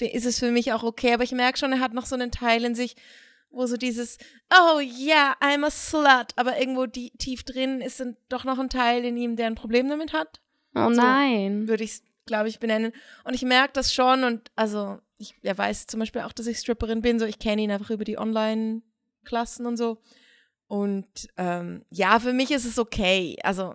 [0.00, 1.14] ist es für mich auch okay.
[1.14, 2.96] Aber ich merke schon, er hat noch so einen Teil in sich,
[3.50, 4.18] wo so dieses,
[4.52, 6.32] oh yeah, I'm a slut.
[6.36, 9.54] Aber irgendwo die, tief drin ist dann doch noch ein Teil in ihm, der ein
[9.54, 10.40] Problem damit hat.
[10.74, 11.00] oh so.
[11.00, 11.68] nein.
[11.68, 12.92] Würde ich es, glaube ich, benennen.
[13.22, 16.58] Und ich merke das schon und also, ich, er weiß zum Beispiel auch, dass ich
[16.58, 17.20] Stripperin bin.
[17.20, 18.18] So, ich kenne ihn einfach über die
[19.24, 19.98] Online-Klassen und so.
[20.66, 21.06] Und
[21.36, 23.36] ähm, ja, für mich ist es okay.
[23.42, 23.74] Also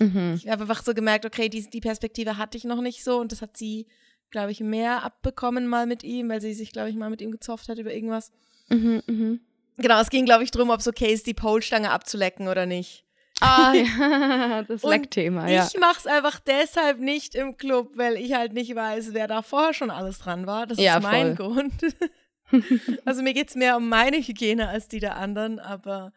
[0.00, 0.34] Mhm.
[0.36, 3.30] ich habe einfach so gemerkt, okay, die, die Perspektive hatte ich noch nicht so und
[3.30, 3.86] das hat sie,
[4.30, 7.30] glaube ich, mehr abbekommen mal mit ihm, weil sie sich, glaube ich, mal mit ihm
[7.30, 8.32] gezofft hat über irgendwas.
[8.68, 9.40] Mhm, mhm.
[9.76, 13.04] Genau, es ging, glaube ich, darum, ob es okay ist, die Polstange abzulecken oder nicht.
[13.40, 14.62] Ah, ja.
[14.68, 15.68] das Leckthema, ja.
[15.72, 19.42] Ich mache es einfach deshalb nicht im Club, weil ich halt nicht weiß, wer da
[19.42, 20.66] vorher schon alles dran war.
[20.66, 21.52] Das Ja, ist mein voll.
[21.52, 21.72] Grund.
[23.04, 26.12] also mir geht es mehr um meine Hygiene als die der anderen, aber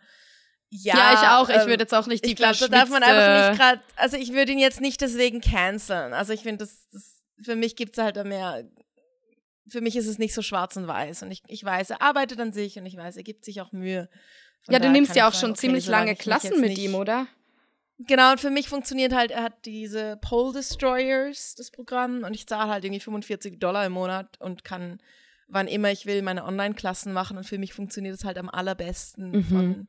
[0.70, 0.96] ja.
[0.96, 1.50] Ja, ich auch.
[1.50, 3.82] Ich ähm, würde jetzt auch nicht die ich glaube, da darf man einfach nicht gerade,
[3.96, 6.13] also ich würde ihn jetzt nicht deswegen canceln.
[6.13, 8.63] Also ich finde, das, das, für mich gibt es halt da mehr
[9.72, 11.24] für mich ist es nicht so schwarz und weiß.
[11.24, 13.72] Und ich, ich weiß, er arbeitet an sich und ich weiß, er gibt sich auch
[13.72, 14.10] Mühe.
[14.62, 16.78] Von ja, du nimmst ja ich auch sagen, schon okay, ziemlich lange ich Klassen mit
[16.78, 17.28] ihm, oder?
[18.00, 22.48] Genau, und für mich funktioniert halt, er hat diese Pole Destroyers, das Programm, und ich
[22.48, 25.02] zahle halt irgendwie 45 Dollar im Monat und kann,
[25.49, 27.38] wann immer ich will, meine Online-Klassen machen.
[27.38, 29.43] Und für mich funktioniert es halt am allerbesten Mhm.
[29.43, 29.88] von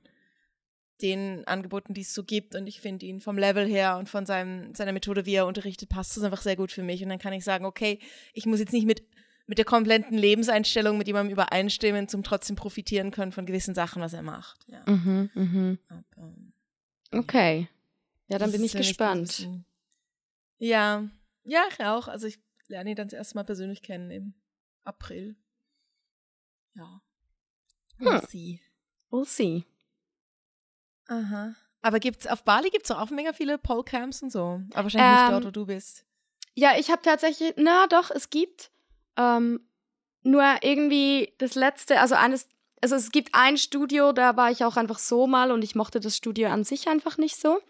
[1.03, 2.55] den Angeboten, die es so gibt.
[2.55, 5.89] Und ich finde ihn vom Level her und von seinem, seiner Methode, wie er unterrichtet,
[5.89, 7.03] passt es einfach sehr gut für mich.
[7.03, 7.99] Und dann kann ich sagen, okay,
[8.35, 9.03] ich muss jetzt nicht mit,
[9.47, 14.13] mit der kompletten Lebenseinstellung mit jemandem übereinstimmen, zum trotzdem profitieren können von gewissen Sachen, was
[14.13, 14.67] er macht.
[14.69, 14.83] Ja.
[14.87, 15.79] Mhm, mhm.
[15.89, 16.35] Aber,
[17.13, 17.69] Okay.
[18.29, 19.49] Ja, dann das bin ich gespannt.
[20.59, 21.09] Ja,
[21.45, 22.07] ja, ich auch.
[22.07, 24.35] Also ich lerne ihn dann das erste Mal persönlich kennen im
[24.85, 25.35] April.
[26.75, 27.01] Ja.
[27.99, 28.27] We'll Hm.
[28.29, 28.61] see.
[29.11, 29.65] We'll see.
[31.09, 31.55] Aha.
[31.83, 34.61] Aber gibt's auf Bali gibt's doch auch mega viele Polcamps und so.
[34.73, 36.05] Aber wahrscheinlich nicht Ähm, dort, wo du bist.
[36.55, 38.71] Ja, ich habe tatsächlich, na doch, es gibt
[39.17, 39.61] ähm,
[40.23, 42.49] nur irgendwie das letzte, also eines,
[42.83, 46.01] also es gibt ein Studio, da war ich auch einfach so mal und ich mochte
[46.01, 47.61] das Studio an sich einfach nicht so.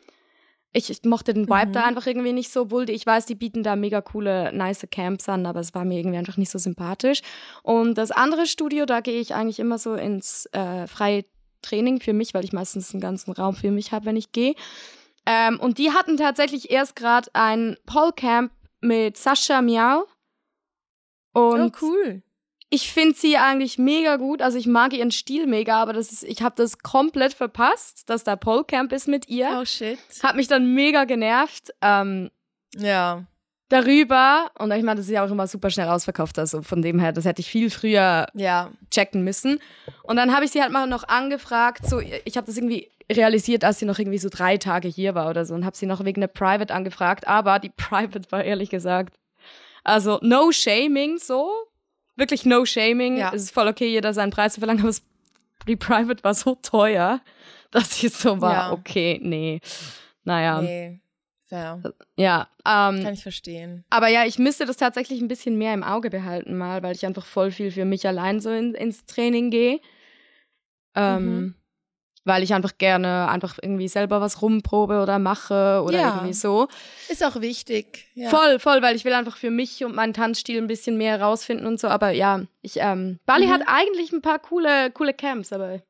[0.73, 1.73] Ich, ich mochte den Vibe Mhm.
[1.73, 4.87] da einfach irgendwie nicht so, obwohl die, ich weiß, die bieten da mega coole, nice
[4.91, 7.23] Camps an, aber es war mir irgendwie einfach nicht so sympathisch.
[7.63, 11.25] Und das andere Studio, da gehe ich eigentlich immer so ins äh, freie
[11.63, 14.55] Training für mich, weil ich meistens einen ganzen Raum für mich habe, wenn ich gehe.
[15.27, 20.07] Ähm, und die hatten tatsächlich erst gerade ein Polcamp mit Sascha Miau.
[21.33, 22.23] Und oh, cool.
[22.71, 24.41] Ich finde sie eigentlich mega gut.
[24.43, 28.23] Also ich mag ihren Stil mega, aber das ist, ich habe das komplett verpasst, dass
[28.25, 29.59] da Polcamp ist mit ihr.
[29.61, 29.99] Oh, shit.
[30.23, 31.71] Hat mich dann mega genervt.
[31.83, 32.31] Ähm,
[32.77, 33.25] Ja.
[33.69, 36.99] darüber, und ich meine, das ist ja auch immer super schnell ausverkauft, also von dem
[36.99, 38.71] her, das hätte ich viel früher Ja.
[38.91, 39.61] checken müssen.
[40.03, 43.65] Und dann habe ich sie halt mal noch angefragt, so, ich habe das irgendwie realisiert,
[43.65, 46.05] als sie noch irgendwie so drei Tage hier war oder so und habe sie noch
[46.05, 49.17] wegen der Private angefragt, aber die Private war ehrlich gesagt,
[49.85, 51.51] also no shaming so,
[52.21, 53.33] wirklich no shaming, Ja.
[53.35, 55.03] es ist voll okay, jeder seinen Preis zu verlangen, aber es,
[55.67, 57.21] die Private war so teuer,
[57.73, 58.73] dass ich so war, Ja.
[58.73, 59.61] okay, nee,
[60.25, 61.01] naja, Nee.
[61.49, 61.83] Fair.
[62.17, 63.85] ja, ähm, Kann ich verstehen.
[63.91, 67.05] aber ja, ich müsste das tatsächlich ein bisschen mehr im Auge behalten mal, weil ich
[67.05, 69.81] einfach voll viel für mich allein so in, ins Training gehe.
[70.95, 71.55] Ähm, Mhm.
[72.25, 76.15] Weil ich einfach gerne einfach irgendwie selber was rumprobe oder mache oder Ja.
[76.17, 76.69] irgendwie so.
[77.09, 78.09] Ist auch wichtig.
[78.15, 78.29] Ja.
[78.29, 81.65] Voll, voll, weil ich will einfach für mich und meinen Tanzstil ein bisschen mehr herausfinden
[81.67, 81.89] und so.
[81.89, 83.51] Aber ja, ich, ähm, Bali Mhm.
[83.53, 85.81] hat eigentlich ein paar coole, coole Camps, aber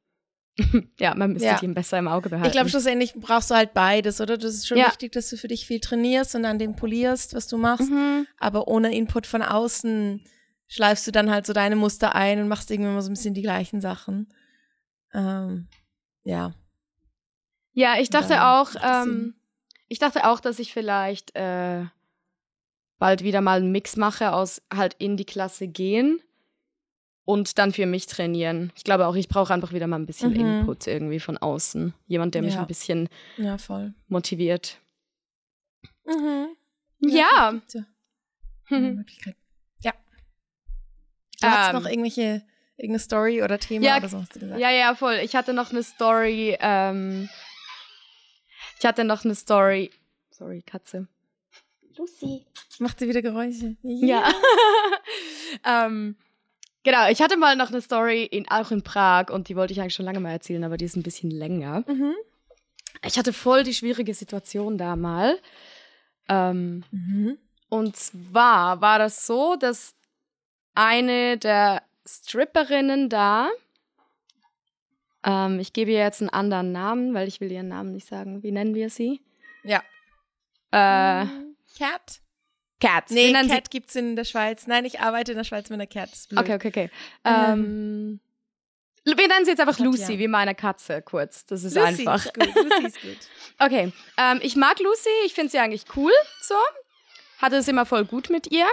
[1.01, 1.59] ja, man müsste Ja.
[1.59, 2.47] die besser im Auge behalten.
[2.47, 4.39] Ich glaube, schlussendlich brauchst du halt beides, oder?
[4.39, 4.87] Das ist schon Ja.
[4.87, 7.91] wichtig, dass du für dich viel trainierst und an dem polierst, was du machst.
[7.91, 8.27] Mhm.
[8.39, 10.23] Aber ohne Input von außen
[10.69, 13.35] schleifst du dann halt so deine Muster ein und machst irgendwie immer so ein bisschen
[13.35, 14.33] die gleichen Sachen.
[15.13, 15.67] Ähm,
[16.25, 16.53] ja.
[17.73, 19.35] Ja, ich dachte Dann auch, ähm,
[19.89, 21.85] ich dachte auch, dass ich vielleicht äh,
[22.99, 26.21] bald wieder mal einen Mix mache aus halt in die Klasse gehen
[27.25, 28.73] und dann für mich trainieren.
[28.77, 30.41] Ich glaube auch, ich brauche einfach wieder mal ein bisschen Mhm.
[30.61, 31.95] Input irgendwie von außen.
[32.09, 32.61] Jemand, der mich Ja.
[32.63, 33.57] ein bisschen Ja,
[34.09, 34.79] motiviert.
[36.05, 36.49] Mhm.
[37.01, 37.53] Ja.
[37.73, 37.85] ja.
[39.83, 39.93] Ja.
[41.41, 41.83] Du hast Ähm.
[41.83, 42.43] noch irgendwelche,
[42.81, 44.61] irgendeine Story oder Thema Ja, oder so hast du gesagt.
[44.61, 45.21] Ja, ja, voll.
[45.23, 46.57] Ich hatte noch eine Story.
[46.61, 47.29] Ähm,
[48.79, 49.91] ich hatte noch eine Story.
[50.31, 51.07] Sorry, Katze.
[51.97, 52.47] Lucy.
[52.79, 53.77] Macht sie wieder Geräusche?
[53.83, 54.33] Ja.
[55.67, 56.17] ähm,
[56.83, 59.81] genau, ich hatte mal noch eine Story in, auch in Prag und die wollte ich
[59.81, 61.85] eigentlich schon lange mal erzählen, aber die ist ein bisschen länger.
[61.87, 62.15] Mhm.
[63.05, 65.39] Ich hatte voll die schwierige Situation da mal.
[66.29, 67.39] Ähm, Mhm.
[67.69, 69.95] und zwar war das so, dass
[70.75, 73.51] eine der Stripperinnen da,
[75.25, 78.43] ähm, ich gebe ihr jetzt einen anderen Namen, weil ich will ihren Namen nicht sagen.
[78.43, 79.21] Wie nennen wir sie?
[79.63, 79.83] Ja.
[80.73, 81.27] Äh,
[81.79, 82.21] Cat?
[82.81, 83.11] Cat.
[83.11, 84.67] Nee, nennen sie Cat gibt's in der Schweiz.
[84.67, 86.11] Nein, ich arbeite in der Schweiz mit einer Cat.
[86.35, 86.91] Okay, okay, okay.
[87.25, 87.35] Ähm.
[87.35, 88.21] Ähm,
[89.05, 90.19] wir nennen sie jetzt einfach Gott, Lucy, ja.
[90.19, 91.47] wie meine Katze, kurz.
[91.47, 92.25] Das ist Lucy einfach.
[92.25, 92.55] Ist gut.
[92.55, 93.19] Lucy ist gut.
[93.63, 96.55] Okay, ähm, ich mag Lucy, ich finde sie eigentlich cool, so.
[97.43, 98.65] Hatte es immer voll gut mit ihr.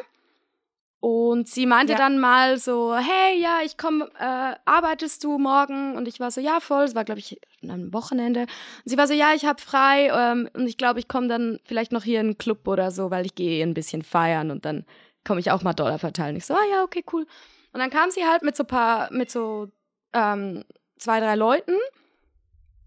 [0.99, 1.97] Und sie meinte Ja.
[1.99, 5.95] dann mal so, hey, ja, ich komme, äh, arbeitest du morgen?
[5.95, 6.85] Und ich war so, ja, voll.
[6.85, 8.41] Es war, glaube ich, einem Wochenende.
[8.41, 8.49] Und
[8.85, 11.91] sie war so, ja, ich habe frei ähm, und ich glaube, ich komme dann vielleicht
[11.91, 14.85] noch hier in einen Club oder so, weil ich gehe ein bisschen feiern und dann
[15.23, 16.35] komme ich auch mal Dollar verteilen.
[16.35, 17.27] Ich so, ah ja, okay, cool.
[17.73, 19.67] Und dann kam sie halt mit so paar, mit so
[20.13, 20.63] ähm,
[20.97, 21.75] zwei, drei Leuten.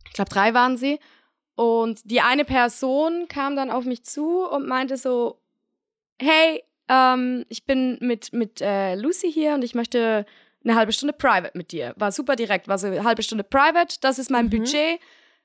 [0.07, 0.99] Ich glaube, drei waren sie.
[1.55, 5.40] Und die eine Person kam dann auf mich zu und meinte so,
[6.18, 10.26] hey, ähm, ich bin mit, mit äh, Lucy hier und ich möchte
[10.64, 11.94] eine halbe Stunde Private mit dir.
[11.96, 14.50] War super direkt, war so eine halbe Stunde Private, das ist mein Mhm.
[14.50, 15.00] Budget.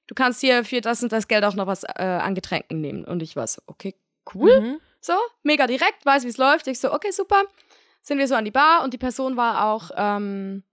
[0.07, 3.05] Du kannst hier für das und das Geld auch noch was äh, an Getränken nehmen.
[3.05, 3.95] Und ich war so, okay,
[4.33, 4.59] cool.
[4.59, 4.79] Mhm.
[4.99, 6.67] So, mega direkt, weiß, wie es läuft.
[6.67, 7.43] Ich so, okay, super.
[8.01, 10.63] sind wir so an die Bar und die Person war auch ähm,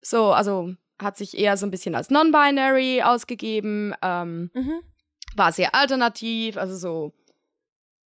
[0.00, 4.80] so, also hat sich eher so ein bisschen als non-binary ausgegeben, ähm, Mhm.
[5.36, 7.12] war sehr alternativ, also so,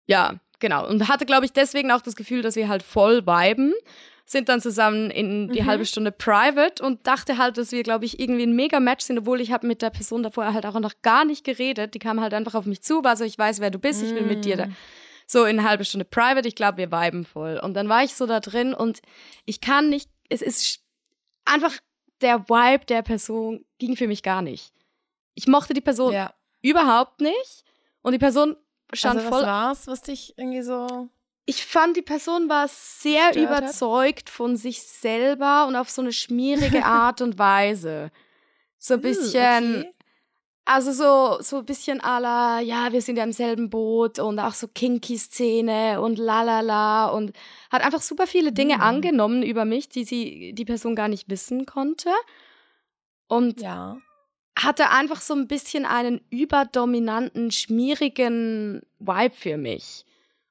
[0.06, 0.87] ja, genau.
[0.88, 3.73] Und hatte, glaube ich, deswegen auch das Gefühl, dass wir halt voll viben.
[4.27, 5.66] Sind dann zusammen in die Mhm.
[5.66, 9.18] halbe Stunde private und dachte halt, dass wir, glaube ich, irgendwie ein mega Match sind,
[9.21, 11.94] obwohl ich habe mit der Person davor halt auch noch gar nicht geredet.
[11.94, 14.14] Die kam halt einfach auf mich zu, war so, ich weiß, wer du bist, ich
[14.14, 14.66] will mit dir da.
[14.66, 14.77] Mm.
[15.27, 17.59] So in eine halbe Stunde private, ich glaube, wir viben voll.
[17.62, 19.01] Und dann war ich so da drin und
[19.47, 20.81] ich kann nicht, es ist
[21.47, 21.73] einfach
[22.21, 24.75] der Vibe der Person ging für mich gar nicht.
[25.35, 26.35] Ich mochte die Person Ja.
[26.61, 27.64] überhaupt nicht
[28.03, 28.57] und die Person
[28.92, 31.09] stand Also was voll war's, was dich irgendwie so.
[31.46, 33.62] ich fand, die Person war sehr Gestört hat?
[33.64, 38.11] überzeugt von sich selber und auf so eine schmierige Art und Weise.
[38.79, 39.94] So ein bisschen, Okay.
[40.64, 44.53] also so, so ein bisschen la, ja, wir sind ja im selben Boot und auch
[44.55, 47.33] so Kinky-Szene und la la la und
[47.70, 48.81] hat einfach super viele Dinge Mhm.
[48.83, 52.11] angenommen über mich, die sie, die Person gar nicht wissen konnte.
[53.27, 53.96] Und Ja.
[54.59, 60.05] Hatte einfach so ein bisschen einen überdominanten, schmierigen Vibe für mich.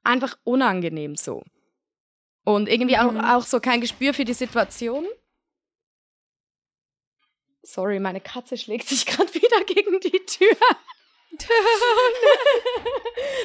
[0.04, 1.44] Einfach unangenehm so.
[2.46, 3.20] Und irgendwie Mhm.
[3.20, 5.06] auch, auch so kein Gespür für die Situation.
[7.64, 10.56] Sorry, meine Katze schlägt sich gerade wieder gegen die Tür.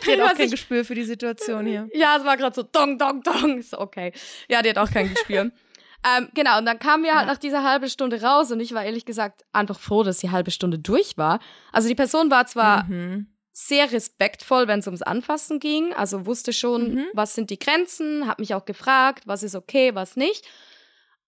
[0.07, 1.89] Die hat auch kein ich- Gespür für die Situation hier.
[1.95, 3.59] Ja, es war gerade so dong, dong, dong.
[3.59, 4.13] Ist okay.
[4.49, 5.51] Ja, die hat auch kein Gespür.
[6.05, 7.33] ähm, genau, und dann kamen wir halt Ja.
[7.33, 10.51] nach dieser halben Stunde raus und ich war ehrlich gesagt einfach froh, dass die halbe
[10.51, 11.39] Stunde durch war.
[11.73, 13.29] Also die Person war zwar Mhm.
[13.53, 15.93] sehr respektvoll, wenn es ums Anfassen ging.
[15.93, 17.05] Also wusste schon, Mhm.
[17.13, 20.45] was sind die Grenzen, hat mich auch gefragt, was ist okay, was nicht.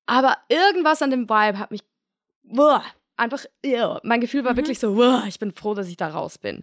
[0.07, 1.83] Aber irgendwas an dem Vibe hat mich
[2.45, 2.83] uah,
[3.17, 3.99] einfach, ew.
[4.03, 4.57] mein Gefühl war Mhm.
[4.59, 6.63] wirklich so, uah, ich bin froh, dass ich da raus bin.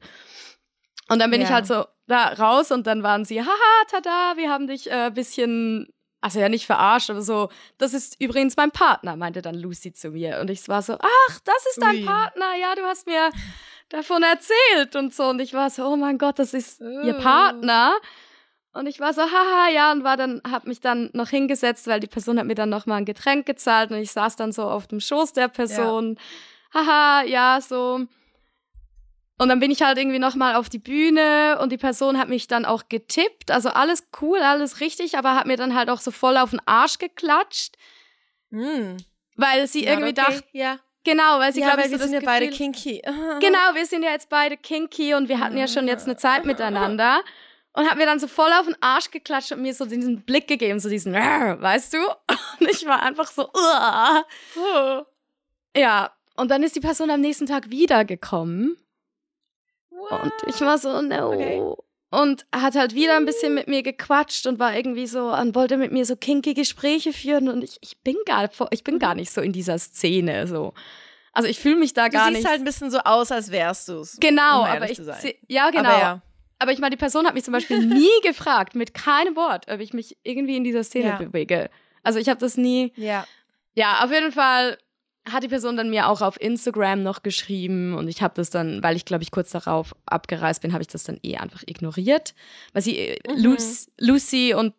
[1.10, 1.56] Und dann bin ich Ja.
[1.56, 5.12] halt so da raus und dann waren sie, haha, tada, wir haben dich ein äh,
[5.12, 5.88] bisschen,
[6.22, 10.12] also ja nicht verarscht, aber so, das ist übrigens mein Partner, meinte dann Lucy zu
[10.12, 10.40] mir.
[10.40, 12.06] Und ich war so, ach, das ist dein Ui.
[12.06, 13.30] Partner, ja, du hast mir
[13.90, 15.26] davon erzählt und so.
[15.26, 17.22] Und ich war so, oh mein Gott, das ist ihr Oh.
[17.22, 17.94] Partner.
[18.74, 22.00] Und ich war so, haha, ja, und war dann, hab mich dann noch hingesetzt, weil
[22.00, 24.64] die Person hat mir dann noch mal ein Getränk gezahlt und ich saß dann so
[24.64, 26.18] auf dem Schoß der Person.
[26.74, 28.06] Haha, ja, so.
[29.42, 32.30] Und dann bin ich halt irgendwie noch mal auf die Bühne und die Person hat
[32.30, 33.50] mich dann auch getippt.
[33.50, 36.62] Also alles cool, alles richtig, aber hat mir dann halt auch so voll auf den
[36.68, 37.76] Arsch geklatscht,
[38.52, 38.98] Mhm.
[39.38, 40.32] weil sie Ja, irgendwie okay.
[40.32, 40.78] dachte, ja.
[41.04, 43.02] genau, weil sie ja, glaube ich so wir das sind ja beide Gefühl- kinky.
[43.42, 46.46] Genau, wir sind ja jetzt beide kinky und wir hatten ja schon jetzt eine Zeit
[46.46, 47.22] miteinander.
[47.74, 50.48] Und hat mir dann so voll auf den Arsch geklatscht und mir so diesen Blick
[50.50, 51.98] gegeben, so diesen, weißt du?
[52.60, 54.26] Und ich war einfach so, "Uah."
[54.58, 55.02] Oh.
[55.76, 56.12] ja.
[56.36, 58.78] Und dann ist die Person am nächsten Tag wiedergekommen
[60.10, 61.34] und ich war so, no.
[61.34, 61.62] Okay.
[62.14, 65.78] Und hat halt wieder ein bisschen mit mir gequatscht und war irgendwie so, und wollte
[65.78, 69.32] mit mir so kinky Gespräche führen und ich, ich bin gar, ich bin gar nicht
[69.32, 70.74] so in dieser Szene, so.
[71.32, 72.48] Also ich fühle mich da Du gar siehst nicht.
[72.50, 74.18] halt ein bisschen so aus, als wärst du's.
[74.20, 74.98] Genau, um aber ich.
[74.98, 75.22] zu sein.
[75.22, 75.88] ze- Ja, genau.
[75.90, 76.22] Aber ja.
[76.60, 79.80] Aber ich meine, die Person hat mich zum Beispiel nie gefragt, mit keinem Wort, ob
[79.80, 81.16] ich mich irgendwie in dieser Szene Ja.
[81.18, 81.70] bewege.
[82.04, 82.92] Also ich habe das nie.
[82.98, 83.26] Ja.
[83.74, 84.78] Ja, auf jeden Fall
[85.30, 88.82] hat die Person dann mir auch auf Instagram noch geschrieben und ich habe das dann,
[88.82, 92.34] weil ich glaube ich kurz darauf abgereist bin, habe ich das dann eh einfach ignoriert.
[92.74, 93.44] Weil sie, äh, Mhm.
[93.44, 94.74] Lucy, Lucy und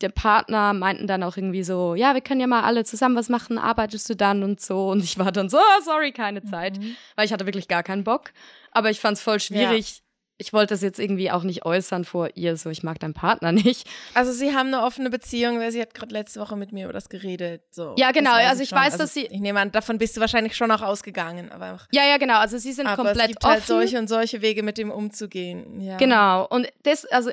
[0.00, 3.28] der Partner meinten dann auch irgendwie so, ja, wir können ja mal alle zusammen was
[3.28, 4.88] machen, arbeitest du dann und so.
[4.90, 6.94] Und ich war dann so, "Ah, sorry, keine Zeit, Mhm.
[7.16, 8.30] weil ich hatte wirklich gar keinen Bock.
[8.70, 10.02] Aber ich fand es voll schwierig.
[10.40, 13.50] Ich wollte das jetzt irgendwie auch nicht äußern vor ihr, so ich mag deinen Partner
[13.64, 13.88] nicht.
[14.14, 16.92] Also sie haben eine offene Beziehung, weil sie hat gerade letzte Woche mit mir über
[16.92, 17.62] das geredet.
[17.72, 17.94] So.
[17.98, 18.78] Ja, genau, also ich schon.
[18.78, 21.88] weiß, dass sie- Ich nehme an, davon bist du wahrscheinlich schon auch ausgegangen, aber einfach.
[21.92, 22.38] Ja, ja, genau.
[22.38, 23.66] Also sie sind aber komplett es gibt halt offen.
[23.66, 25.80] solche und solche Wege, mit dem umzugehen.
[25.80, 25.96] Ja.
[25.96, 26.46] Genau.
[26.46, 27.30] Und das, also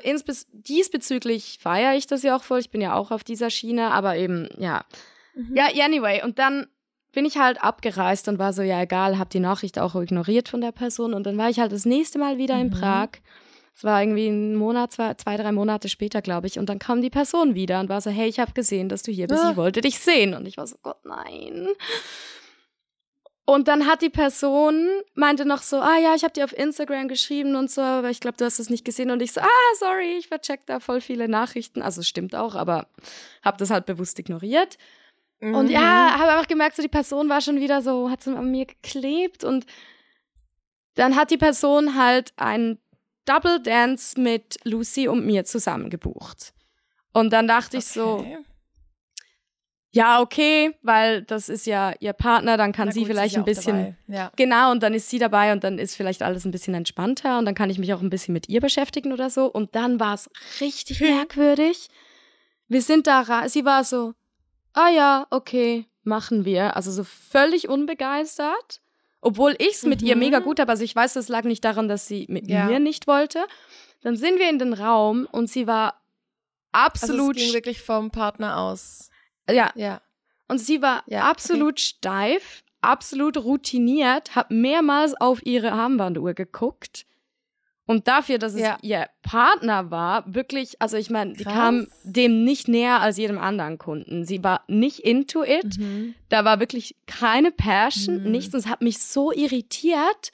[0.52, 2.58] diesbezüglich feiere ich das ja auch voll.
[2.60, 4.84] Ich bin ja auch auf dieser Schiene, aber eben, ja.
[5.34, 5.54] Mhm.
[5.56, 6.22] Ja, ja, anyway.
[6.24, 6.66] Und dann
[7.16, 10.60] bin ich halt abgereist und war so, ja, egal, hab die Nachricht auch ignoriert von
[10.60, 11.14] der Person.
[11.14, 12.72] Und dann war ich halt das nächste Mal wieder in Mhm.
[12.72, 13.08] Prag.
[13.74, 16.58] Es war irgendwie ein Monat, zwei, zwei drei Monate später, glaube ich.
[16.58, 19.12] Und dann kam die Person wieder und war so, hey, ich habe gesehen, dass du
[19.12, 19.42] hier bist.
[19.42, 19.52] Ah.
[19.52, 20.34] Ich wollte dich sehen.
[20.34, 21.68] Und ich war so, Gott, nein.
[23.46, 27.08] Und dann hat die Person, meinte noch so, ah ja, ich habe dir auf Instagram
[27.08, 29.10] geschrieben und so, aber ich glaube, du hast es nicht gesehen.
[29.10, 31.80] Und ich so, ah, sorry, ich vercheck da voll viele Nachrichten.
[31.80, 32.88] Also stimmt auch, aber
[33.42, 34.76] habe das halt bewusst ignoriert.
[35.40, 35.70] Und Mhm.
[35.70, 38.66] ja, habe einfach gemerkt, so die Person war schon wieder so, hat so an mir
[38.66, 39.44] geklebt.
[39.44, 39.66] Und
[40.94, 42.78] dann hat die Person halt einen
[43.26, 46.54] Double Dance mit Lucy und mir zusammen gebucht.
[47.12, 48.38] Und dann dachte ich so, Okay.
[49.90, 53.40] ja, okay, weil das ist ja ihr Partner, dann kann Na sie gut, vielleicht ja
[53.40, 53.76] ein bisschen.
[53.76, 53.96] dabei.
[54.16, 54.32] Ja.
[54.36, 57.44] Genau, und dann ist sie dabei und dann ist vielleicht alles ein bisschen entspannter und
[57.46, 59.46] dann kann ich mich auch ein bisschen mit ihr beschäftigen oder so.
[59.46, 61.08] Und dann war es richtig Hm.
[61.16, 61.88] merkwürdig.
[62.68, 63.48] wir sind da.
[63.48, 64.14] Sie war so,
[64.76, 66.76] ah ja, okay, machen wir.
[66.76, 68.80] Also so völlig unbegeistert.
[69.20, 70.20] Obwohl ich es mit ihr Mhm.
[70.20, 70.70] mega gut habe.
[70.70, 72.66] Also ich weiß, das lag nicht daran, dass sie mit Ja.
[72.66, 73.44] mir nicht wollte.
[74.02, 76.00] Dann sind wir in den Raum und sie war
[76.70, 79.10] Also absolut, es ging wirklich vom Partner aus.
[79.50, 80.00] ja, Ja.
[80.48, 87.06] und sie war Ja, absolut steif, absolut routiniert, hat mehrmals auf ihre Armbanduhr geguckt.
[87.88, 88.78] Und dafür, dass es Ja.
[88.82, 93.78] ihr Partner war, wirklich, also ich meine, die kam dem nicht näher als jedem anderen
[93.78, 94.24] Kunden.
[94.24, 95.78] Sie war nicht into it.
[95.78, 96.14] Mhm.
[96.28, 98.30] Da war wirklich keine Passion, Mhm.
[98.32, 98.52] nichts.
[98.54, 100.32] Und es hat mich so irritiert.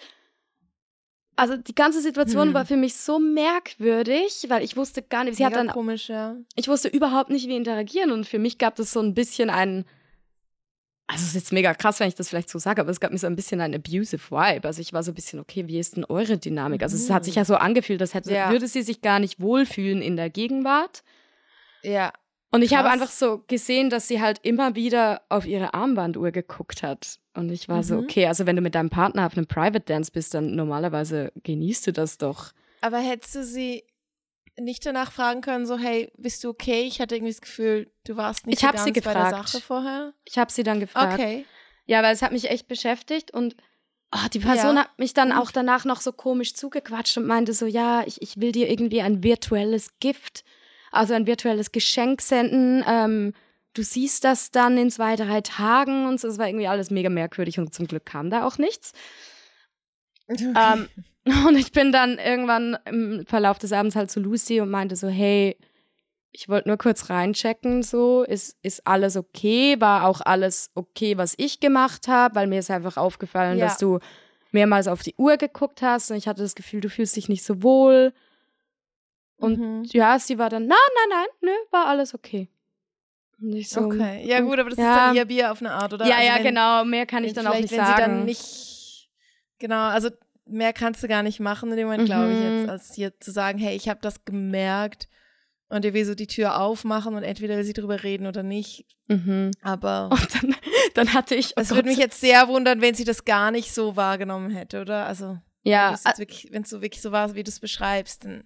[1.36, 2.54] Also die ganze Situation Mhm.
[2.54, 6.08] war für mich so merkwürdig, weil ich wusste gar nicht, sie hat Mega dann komisch,
[6.08, 6.36] ja.
[6.56, 8.12] ich wusste überhaupt nicht, wie interagieren.
[8.12, 9.84] Und für mich gab es so ein bisschen ein.
[11.08, 13.10] Also, es ist jetzt mega krass, wenn ich das vielleicht so sage, aber es gab
[13.12, 14.66] mir so ein bisschen ein abusive Vibe.
[14.66, 16.82] Also, ich war so ein bisschen, okay, wie ist denn eure Dynamik?
[16.82, 18.50] Also, es hat sich ja so angefühlt, als hätte, Ja.
[18.50, 21.02] würde sie sich gar nicht wohlfühlen in der Gegenwart.
[21.82, 22.12] Ja.
[22.54, 26.82] Und ich habe einfach so gesehen, dass sie halt immer wieder auf ihre Armbanduhr geguckt
[26.82, 27.18] hat.
[27.34, 28.00] Und ich war so, Mhm.
[28.04, 31.86] okay, also wenn du mit deinem Partner auf einem Private Dance bist, dann normalerweise genießt
[31.86, 32.52] du das doch.
[32.82, 33.84] Aber hättest du sie
[34.58, 36.82] nicht danach fragen können, so, hey, bist du okay?
[36.82, 39.24] Ich hatte irgendwie das Gefühl, du warst nicht Ich so hab sie ganz bei der
[39.24, 39.48] gefragt.
[39.48, 40.12] Sache vorher.
[40.24, 41.14] Ich habe sie dann gefragt.
[41.14, 41.46] Okay.
[41.86, 43.56] Ja, weil es hat mich echt beschäftigt und
[44.14, 44.82] oh, die Person Ja.
[44.82, 48.40] hat mich dann auch danach noch so komisch zugequatscht und meinte so, ja, ich, ich
[48.40, 50.44] will dir irgendwie ein virtuelles Gift,
[50.90, 52.84] also ein virtuelles Geschenk senden.
[52.86, 53.32] Ähm,
[53.74, 56.28] du siehst das dann in zwei, drei Tagen und so.
[56.28, 58.92] Es war irgendwie alles mega merkwürdig und zum Glück kam da auch nichts.
[60.28, 60.88] Ähm,
[61.46, 65.08] und ich bin dann irgendwann im Verlauf des Abends halt zu Lucy und meinte so,
[65.08, 65.56] hey,
[66.32, 69.76] ich wollte nur kurz reinchecken, so, ist, ist alles okay?
[69.80, 72.34] War auch alles okay, was ich gemacht habe?
[72.34, 73.66] Weil mir ist einfach aufgefallen, Ja.
[73.66, 73.98] dass du
[74.50, 77.44] mehrmals auf die Uhr geguckt hast und ich hatte das Gefühl, du fühlst dich nicht
[77.44, 78.12] so wohl.
[79.36, 79.82] Und Mhm.
[79.86, 80.76] ja, sie war dann, nein,
[81.08, 82.48] nein, nein, nö, war alles okay.
[83.40, 84.24] Und ich so, Okay.
[84.26, 84.90] Ja, gut, aber das Ja.
[84.94, 86.06] ist dann ihr Bier auf eine Art, oder?
[86.06, 87.94] ja, Also ja, wenn- genau, mehr kann ich wenn dann auch nicht wenn sagen.
[87.96, 89.08] sie dann nicht.
[89.58, 90.10] Genau, also
[90.46, 92.58] mehr kannst du gar nicht machen in dem Moment, glaube ich, Mhm.
[92.60, 95.08] jetzt, als hier zu sagen, hey, ich habe das gemerkt
[95.68, 98.84] und ihr will so die Tür aufmachen und entweder will sie drüber reden oder nicht.
[99.08, 99.50] mhm.
[99.62, 100.54] Aber Und dann,
[100.94, 103.72] dann hatte ich, oh es würde mich jetzt sehr wundern, wenn sie das gar nicht
[103.72, 105.06] so wahrgenommen hätte, oder?
[105.06, 105.94] Also, ja,
[106.50, 108.44] wenn es so wirklich so war, wie du es beschreibst, dann.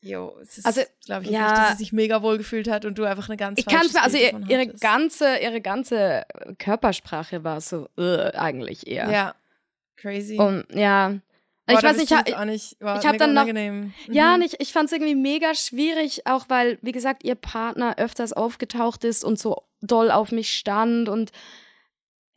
[0.00, 1.42] Jo, es ist, Also, glaube ich, ja.
[1.46, 3.84] nicht, dass sie sich mega wohl gefühlt hat und du einfach eine ganz Ich kann
[3.84, 6.24] es mir, also ihr, ihre ganze, ihre ganze
[6.58, 9.10] Körpersprache war so äh, eigentlich eher.
[9.10, 9.34] Ja,
[10.00, 10.36] crazy.
[10.38, 11.14] Und ja,
[11.66, 13.92] Boah, ich weiß bist nicht, ich, auch nicht ich hab mega dann noch- unangenehm.
[14.10, 14.38] ja, Mhm.
[14.42, 19.04] nicht, ich fand es irgendwie mega schwierig, auch weil, wie gesagt, ihr Partner öfters aufgetaucht
[19.04, 21.30] ist und so doll auf mich stand und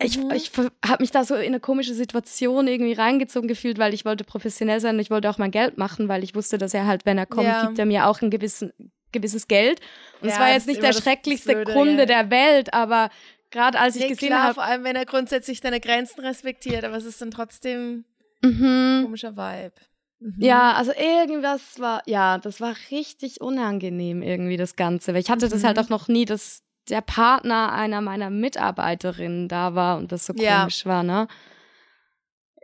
[0.04, 0.32] ich, Mhm.
[0.32, 0.52] ich
[0.86, 4.80] habe mich da so in eine komische Situation irgendwie reingezogen gefühlt, weil ich wollte professionell
[4.80, 7.18] sein und ich wollte auch mein Geld machen, weil ich wusste, dass er halt, wenn
[7.20, 7.66] er kommt, Ja.
[7.68, 8.74] gibt er mir auch ein gewissen,
[9.12, 9.80] gewisses Geld.
[10.22, 12.06] Und es Ja, war jetzt nicht der schrecklichste Blöde, Kunde ja.
[12.06, 13.10] der Welt, aber
[13.52, 16.96] gerade als ich Nee, gesehen habe, vor allem, wenn er grundsätzlich deine Grenzen respektiert, aber
[16.98, 18.06] es ist dann trotzdem
[18.42, 18.64] mhm.
[19.00, 19.74] ein komischer Vibe.
[20.20, 20.36] Mhm.
[20.40, 25.14] Ja, also irgendwas war, ja, das war richtig unangenehm irgendwie das Ganze.
[25.14, 25.68] Weil ich hatte das Mhm.
[25.68, 30.34] halt auch noch nie, dass der Partner einer meiner Mitarbeiterinnen da war und das so
[30.34, 30.60] Ja.
[30.62, 31.28] komisch war, ne?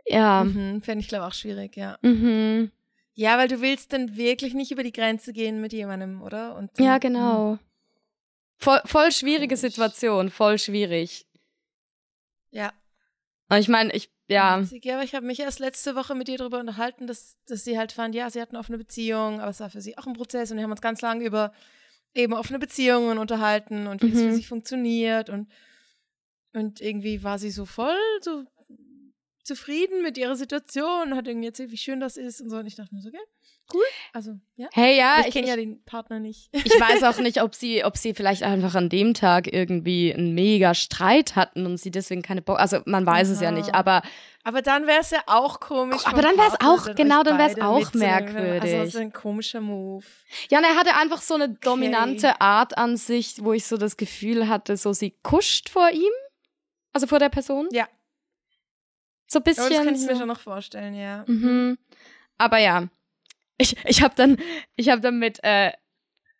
[0.06, 0.44] Ja.
[0.44, 1.98] Mhm, Fände ich, glaube auch schwierig, ja.
[2.02, 2.70] Mhm.
[3.14, 6.54] Ja, weil du willst dann wirklich nicht über die Grenze gehen mit jemandem, oder?
[6.56, 7.58] Und Ja, genau.
[8.58, 9.56] Voll, voll schwierige.
[9.56, 11.26] Situation, voll schwierig.
[12.50, 12.72] Ja.
[13.48, 14.60] Und ich meine, ich, ja.
[14.82, 17.78] Ja, aber ich habe mich erst letzte Woche mit ihr darüber unterhalten, dass, dass sie
[17.78, 20.50] halt fand, ja, sie hatten offene Beziehung, aber es war für sie auch ein Prozess
[20.50, 21.52] und wir haben uns ganz lange über
[22.14, 24.28] eben offene Beziehungen unterhalten und wie es Mhm.
[24.30, 25.48] für sie funktioniert und,
[26.52, 28.44] und irgendwie war sie so voll so
[29.48, 32.76] zufrieden mit ihrer Situation, hat irgendwie erzählt, wie schön das ist und so und ich
[32.76, 33.18] dachte mir so, okay,
[33.74, 33.82] cool,
[34.12, 34.68] also ja.
[34.72, 36.48] Hey, ja, ich ich, kenne ja den Partner nicht.
[36.52, 40.34] ich weiß auch nicht, ob sie, ob sie vielleicht einfach an dem Tag irgendwie einen
[40.34, 43.56] mega Streit hatten und sie deswegen keine Bock, also man weiß es ja Aha.
[43.58, 44.02] nicht, aber
[44.44, 46.06] Aber dann wäre es ja auch komisch.
[46.06, 47.86] Aber dann wär's Partner, auch- dann genau, dann wär's beide auch.
[47.86, 48.72] Also merkwürdig.
[48.72, 50.04] das ist ein komischer Move.
[50.50, 53.96] Ja, und er hatte einfach so eine dominante Art an sich, wo ich so das
[53.98, 56.12] Gefühl hatte, so sie kuscht vor ihm.
[56.94, 57.68] Also vor der Person.
[57.70, 57.86] Ja.
[59.28, 59.64] So ein bisschen.
[59.64, 61.24] Aber das kann ich mir schon noch vorstellen, ja.
[61.26, 61.78] Mhm.
[62.38, 62.88] Aber ja,
[63.58, 64.38] ich, ich habe dann,
[64.76, 65.72] ich hab dann mit äh,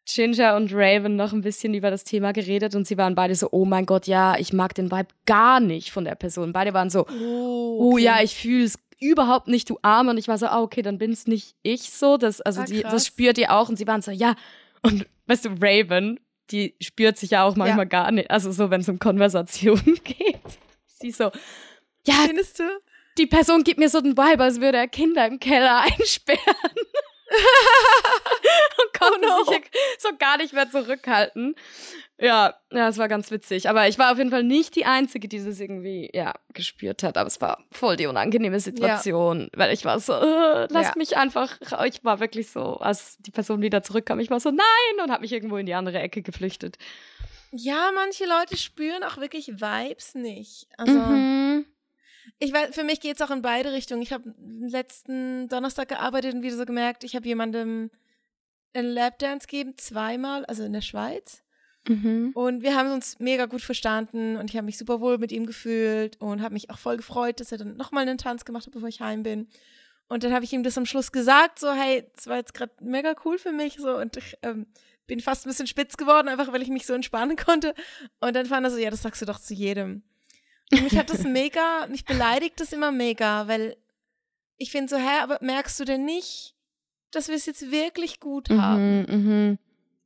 [0.07, 3.49] Ginger und Raven noch ein bisschen über das Thema geredet und sie waren beide so,
[3.53, 6.53] oh mein Gott, ja, ich mag den Vibe gar nicht von der Person.
[6.53, 10.11] Beide waren so, Oh, oh ja, ich fühle es überhaupt nicht, du Arme.
[10.11, 12.17] Und ich war so, ah, okay, dann bin's nicht ich so.
[12.17, 13.69] Das, also Ah, die, das spürt ihr auch.
[13.69, 14.35] Und sie waren so, ja.
[14.83, 16.19] Und weißt du, Raven,
[16.51, 18.31] die spürt sich ja auch manchmal gar nicht.
[18.31, 20.41] Also so, wenn es um Konversationen geht.
[20.87, 21.31] Sie so,
[22.09, 22.65] ja, Findest du?
[23.19, 26.39] die Person gibt mir so den Vibe, als würde er Kinder im Keller einsperren.
[28.83, 29.53] und konnte Oh no.
[29.53, 29.63] sich
[29.99, 31.55] so gar nicht mehr zurückhalten.
[32.21, 33.69] Ja, ja, es war ganz witzig.
[33.69, 37.17] Aber ich war auf jeden Fall nicht die Einzige, die das irgendwie, ja, gespürt hat.
[37.17, 40.95] Aber es war voll die unangenehme Situation, weil ich war so, äh, lasst Ja.
[40.97, 45.05] mich einfach, ich war wirklich so, als die Person wieder zurückkam, ich war so, nein,
[45.05, 46.77] und habe mich irgendwo in die andere Ecke geflüchtet.
[47.53, 50.67] Ja, manche Leute spüren auch wirklich Vibes nicht.
[50.77, 51.67] Also, Mhm.
[52.39, 54.03] Ich weiß, für mich geht es auch in beide Richtungen.
[54.03, 57.91] Ich habe letzten Donnerstag gearbeitet und wieder so gemerkt, ich habe jemandem
[58.75, 61.43] einen Lapdance gegeben, zweimal, also in der Schweiz.
[61.89, 62.33] Mhm.
[62.35, 65.47] Und wir haben uns mega gut verstanden und ich habe mich super wohl mit ihm
[65.47, 68.73] gefühlt und habe mich auch voll gefreut, dass er dann nochmal einen Tanz gemacht hat,
[68.73, 69.49] bevor ich heim bin.
[70.09, 72.73] Und dann habe ich ihm das am Schluss gesagt, so, hey, das war jetzt gerade
[72.81, 74.67] mega cool für mich, so, und ich ähm,
[75.07, 77.75] bin fast ein bisschen spitz geworden, einfach weil ich mich so entspannen konnte.
[78.21, 80.03] Und dann fand er so, ja, das sagst du doch zu jedem.
[80.73, 83.77] Und mich hat das mega, mich beleidigt das immer mega, weil
[84.57, 86.55] ich finde so, hä, aber merkst du denn nicht,
[87.11, 89.01] dass wir es jetzt wirklich gut haben?
[89.01, 89.59] Mhm, mhm.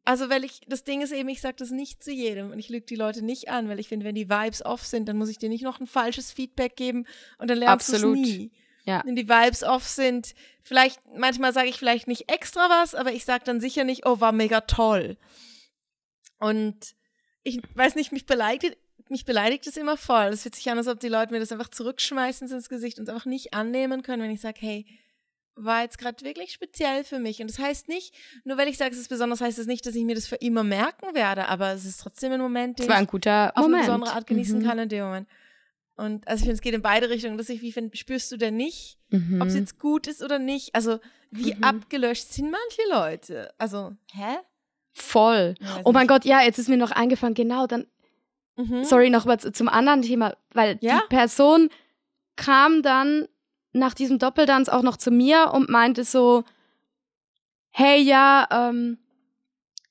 [0.05, 2.69] Also, weil ich, das Ding ist eben, ich sage das nicht zu jedem und ich
[2.69, 5.29] lüge die Leute nicht an, weil ich finde, wenn die Vibes off sind, dann muss
[5.29, 7.07] ich dir nicht noch ein falsches Feedback geben
[7.39, 8.51] und dann lernst du es nie.
[8.85, 9.03] Ja.
[9.05, 13.25] Wenn die Vibes off sind, vielleicht, manchmal sage ich vielleicht nicht extra was, aber ich
[13.25, 15.17] sage dann sicher nicht, oh, war mega toll.
[16.41, 16.97] Und
[17.45, 18.77] ich weiß nicht, mich beleidigt,
[19.13, 20.27] mich beleidigt es immer voll.
[20.33, 23.05] Es fühlt sich an, als ob die Leute mir das einfach zurückschmeißen ins Gesicht und
[23.05, 24.87] es einfach nicht annehmen können, wenn ich sage, hey,
[25.55, 27.41] war jetzt gerade wirklich speziell für mich.
[27.41, 29.95] Und das heißt nicht, nur weil ich sage, es ist besonders, heißt es nicht, dass
[29.95, 33.05] ich mir das für immer merken werde, aber es ist trotzdem ein Moment, den ein
[33.05, 34.65] ich auf eine besondere Art genießen Mhm.
[34.65, 35.29] kann in dem Moment.
[35.95, 37.37] Und also ich finde, es geht in beide Richtungen.
[37.37, 39.43] Dass ich, wie find, spürst du denn nicht, Mhm.
[39.43, 40.75] ob es jetzt gut ist oder nicht?
[40.75, 40.99] Also,
[41.31, 41.63] wie Mhm.
[41.65, 43.53] abgelöscht sind manche Leute?
[43.59, 44.39] Also, hä?
[44.95, 45.55] Voll.
[45.85, 46.09] Oh mein nicht.
[46.09, 47.87] Gott, ja, jetzt ist mir noch eingefallen, genau, dann
[48.57, 48.85] Mhm.
[48.85, 51.01] Sorry, noch mal zu- zum anderen Thema, weil Ja?
[51.01, 51.71] die Person
[52.37, 53.27] kam dann
[53.73, 56.45] nach diesem Doppeldanz auch noch zu mir und meinte so,
[57.71, 58.99] hey, ja, ähm,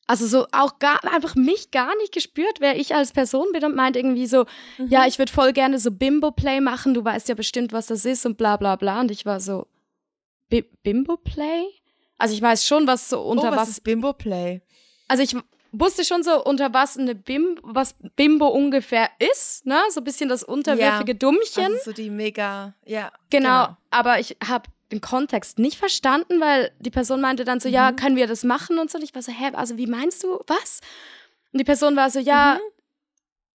[0.07, 3.75] also so auch gar, einfach mich gar nicht gespürt, wer ich als Person bin und
[3.75, 4.45] meint irgendwie so,
[4.77, 4.87] Mhm.
[4.89, 8.25] ja, ich würde voll gerne so Bimbo-Play machen, du weißt ja bestimmt, was das ist
[8.25, 8.99] und bla bla bla.
[8.99, 9.67] Und ich war so,
[10.49, 11.63] Bi Bimbo-Play?
[12.17, 14.61] Also ich weiß schon, was so oh, unter was, was ist Bimbo Play?
[15.07, 15.35] also ich
[15.71, 19.79] wusste schon so, unter was eine Bim, was Bimbo ungefähr ist, ne?
[19.89, 21.63] So ein bisschen das unterwürfige Dummchen.
[21.65, 23.11] Also so die mega, ja.
[23.29, 23.75] genau.
[23.89, 27.95] Aber ich habe den Kontext nicht verstanden, weil die Person meinte dann so, ja, Mhm.
[27.95, 28.97] können wir das machen und so.
[28.97, 30.81] Und ich war so, hä, also wie meinst du, was?
[31.53, 32.59] Und die Person war so, ja, Mhm.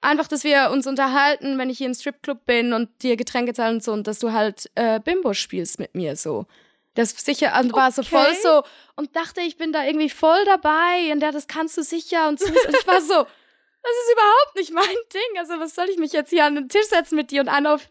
[0.01, 3.77] einfach, dass wir uns unterhalten, wenn ich hier im Stripclub bin und dir Getränke zahlen
[3.77, 6.47] und so und dass du halt äh, Bimbo spielst mit mir so.
[6.95, 8.11] Das sicher und war so Okay.
[8.11, 8.63] voll so
[8.97, 12.39] und dachte, ich bin da irgendwie voll dabei und ja, das kannst du sicher und
[12.39, 12.47] so.
[12.47, 13.15] Und ich war so,
[13.83, 15.39] das ist überhaupt nicht mein Ding.
[15.39, 17.67] Also was soll ich mich jetzt hier an den Tisch setzen mit dir und an
[17.67, 17.89] auf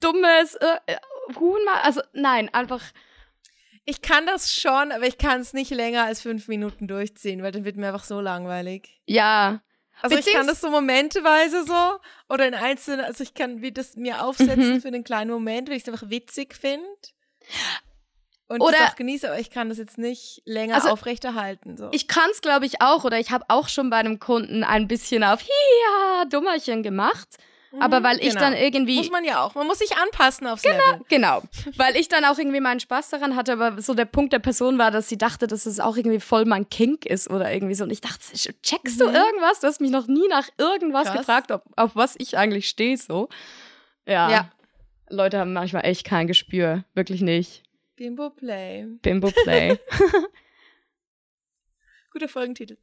[0.00, 0.96] dummes äh, äh,
[1.38, 1.80] Huhn machen?
[1.82, 2.82] Also nein, einfach
[3.84, 7.52] Ich kann das schon, aber ich kann es nicht länger als fünf Minuten durchziehen, weil
[7.52, 9.00] dann wird mir einfach so langweilig.
[9.06, 9.60] ja.
[10.00, 13.72] Also ich kann Beziehungs- das so momenteweise so oder in einzelnen, also ich kann wie
[13.72, 14.80] das mir aufsetzen Mhm.
[14.80, 16.86] für einen kleinen Moment, wenn ich es einfach witzig finde.
[18.48, 21.76] Und Oder- das auch genieße, aber ich kann das jetzt nicht länger Also, aufrechterhalten.
[21.76, 21.88] So.
[21.92, 24.88] Ich kann es, glaube ich, auch oder ich habe auch schon bei einem Kunden ein
[24.88, 27.28] bisschen auf Hiha, Dummerchen gemacht.
[27.80, 28.40] Aber Mhm, weil ich genau.
[28.40, 29.54] dann irgendwie Muss man ja auch.
[29.54, 31.02] Man muss sich anpassen aufs Level.
[31.10, 31.42] Genau,
[31.76, 34.78] weil ich dann auch irgendwie meinen Spaß daran hatte, aber so der Punkt der Person
[34.78, 37.84] war, dass sie dachte, dass es auch irgendwie voll mein Kink ist oder irgendwie so.
[37.84, 38.22] Und ich dachte,
[38.62, 39.14] checkst du Mhm.
[39.14, 39.60] irgendwas?
[39.60, 41.18] Du hast mich noch nie nach irgendwas Krass.
[41.18, 43.28] gefragt, ob, auf was ich eigentlich stehe, so.
[44.06, 44.30] Ja.
[44.30, 44.50] Ja.
[45.10, 46.84] Leute haben manchmal echt kein Gespür.
[46.94, 47.64] Wirklich nicht.
[47.98, 48.86] Bimbo Play.
[49.02, 49.76] Bimbo Play.
[52.12, 52.78] Guter Folgentitel.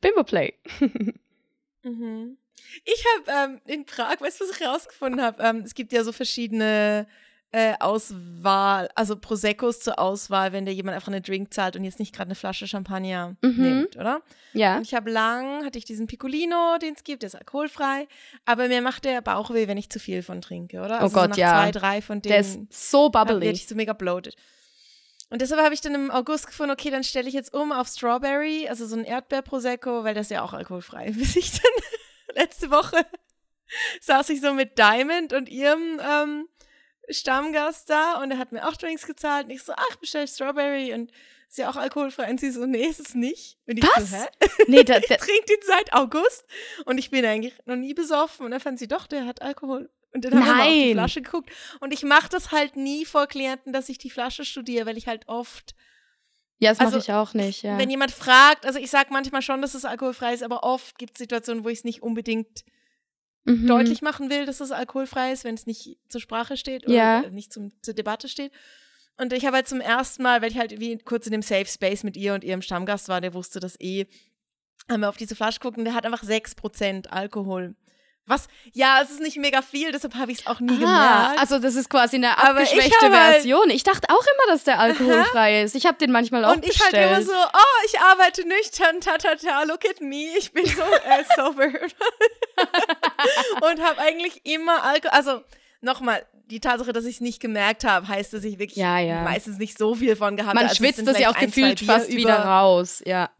[0.00, 0.54] Bimbo Play.
[1.82, 2.38] Mhm.
[2.84, 5.42] Ich habe ähm, in Prag, weißt du, was ich rausgefunden habe?
[5.42, 7.06] Ähm, es gibt ja so verschiedene
[7.52, 11.98] äh, Auswahl, also Proseccos zur Auswahl, wenn dir jemand einfach einen Drink zahlt und jetzt
[11.98, 13.62] nicht gerade eine Flasche Champagner Mhm.
[13.62, 14.20] nimmt, oder?
[14.52, 14.76] Ja.
[14.76, 18.08] Und ich habe lang, hatte ich diesen Piccolino, den es gibt, der ist alkoholfrei,
[18.44, 20.98] aber mir macht der Bauchweh, wenn ich zu viel von trinke, oder?
[21.00, 21.50] Oh Also Gott, so nach ja.
[21.62, 22.58] zwei, drei von denen Der ist
[22.90, 23.48] so bubbly.
[23.50, 24.34] ich so mega bloated.
[25.30, 27.88] Und deshalb habe ich dann im August gefunden, okay, dann stelle ich jetzt um auf
[27.88, 31.10] Strawberry, also so ein Erdbeer-Prosecco, weil das ist ja auch alkoholfrei.
[31.16, 31.72] Bis ich dann
[32.36, 33.04] letzte Woche
[34.00, 36.46] saß ich so mit Diamond und ihrem ähm,
[37.08, 40.92] Stammgast da und er hat mir auch Drinks gezahlt und ich so, ach, bestell Strawberry
[40.92, 41.10] und
[41.48, 42.28] ist ja auch alkoholfrei.
[42.28, 43.58] Und sie so, nee, ist es nicht.
[43.66, 44.10] Und ich Was?
[44.10, 44.26] so, hä?
[44.68, 46.44] Nee, da, da, Trinkt ihn seit August
[46.84, 48.44] und ich bin eigentlich noch nie besoffen.
[48.46, 49.90] Und dann fand sie, doch, der hat Alkohol.
[50.12, 50.92] Und dann haben wir auf die.
[50.92, 51.50] Flasche geguckt.
[51.80, 55.06] Und ich mache das halt nie vor Klienten, dass ich die Flasche studiere, weil ich
[55.06, 55.74] halt oft,
[56.58, 57.76] ja, das mache Also, ich auch nicht, ja.
[57.76, 61.12] wenn jemand fragt, also ich sage manchmal schon, dass es alkoholfrei ist, aber oft gibt
[61.12, 62.64] es Situationen, wo ich es nicht unbedingt
[63.46, 63.66] Mhm.
[63.66, 67.30] deutlich machen will, dass es alkoholfrei ist, wenn es nicht zur Sprache steht oder Ja.
[67.30, 68.52] nicht zum, zur Debatte steht.
[69.16, 71.64] Und ich habe halt zum ersten Mal, weil ich halt wie kurz in dem Safe
[71.66, 74.06] Space mit ihr und ihrem Stammgast war, der wusste das eh,
[74.90, 77.74] haben wir auf diese Flasche geguckt und der hat einfach 6% Alkohol.
[78.28, 78.48] Was?
[78.72, 81.38] Ja, es ist nicht mega viel, deshalb habe ich es auch nie Ah, gemerkt.
[81.40, 83.70] also das ist quasi eine Aber ich abgeschwächte hab halt- Version.
[83.70, 85.76] Ich dachte auch immer, dass der alkoholfrei ist.
[85.76, 86.94] Ich habe den manchmal auch und ich bestellt.
[86.94, 90.66] halt immer so, oh, ich arbeite nüchtern, ta ta ta, look at me, ich bin
[90.66, 91.66] so äh, sober.
[93.70, 95.42] und habe eigentlich immer Alkohol, also
[95.80, 99.22] nochmal, die Tatsache, dass ich es nicht gemerkt habe, heißt, dass ich wirklich Ja, ja.
[99.22, 100.70] meistens nicht so viel von gehabt Man habe.
[100.70, 103.02] Also es schwitzt das ja auch ein, gefühlt fast wieder raus.
[103.04, 103.30] Ja.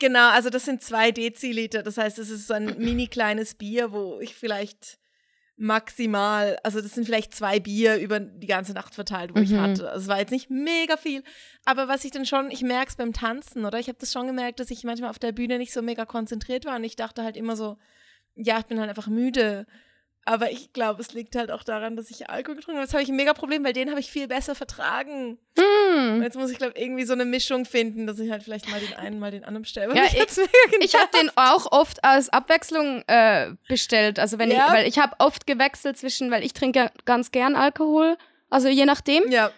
[0.00, 1.82] Genau, also das sind zwei Deziliter.
[1.82, 4.98] Das heißt, es ist so ein mini kleines Bier, wo ich vielleicht
[5.56, 9.60] maximal, also das sind vielleicht zwei Bier über die ganze Nacht verteilt, wo ich Mhm.
[9.60, 9.88] hatte.
[9.90, 11.22] Also es war jetzt nicht mega viel.
[11.64, 13.78] Aber was ich dann schon, ich merke es beim Tanzen, oder?
[13.78, 16.64] Ich habe das schon gemerkt, dass ich manchmal auf der Bühne nicht so mega konzentriert
[16.64, 16.76] war.
[16.76, 17.76] Und ich dachte halt immer so,
[18.34, 19.66] ja, ich bin halt einfach müde.
[20.26, 22.86] Aber ich glaube, es liegt halt auch daran, dass ich Alkohol getrunken habe.
[22.86, 25.38] Das habe ich ein mega Problem, weil den habe ich viel besser vertragen.
[25.58, 26.22] Hm.
[26.22, 28.94] jetzt muss ich, glaube irgendwie so eine Mischung finden, dass ich halt vielleicht mal den
[28.94, 29.94] einen, mal den anderen bestelle.
[29.94, 30.38] Ja, ich-
[30.80, 34.18] Ich habe den auch oft als Abwechslung äh, bestellt.
[34.18, 34.66] Also wenn Ja?
[34.68, 38.16] ich, weil ich habe oft gewechselt zwischen, weil ich trinke ganz gern Alkohol.
[38.50, 39.30] Also je nachdem.
[39.30, 39.50] Ja,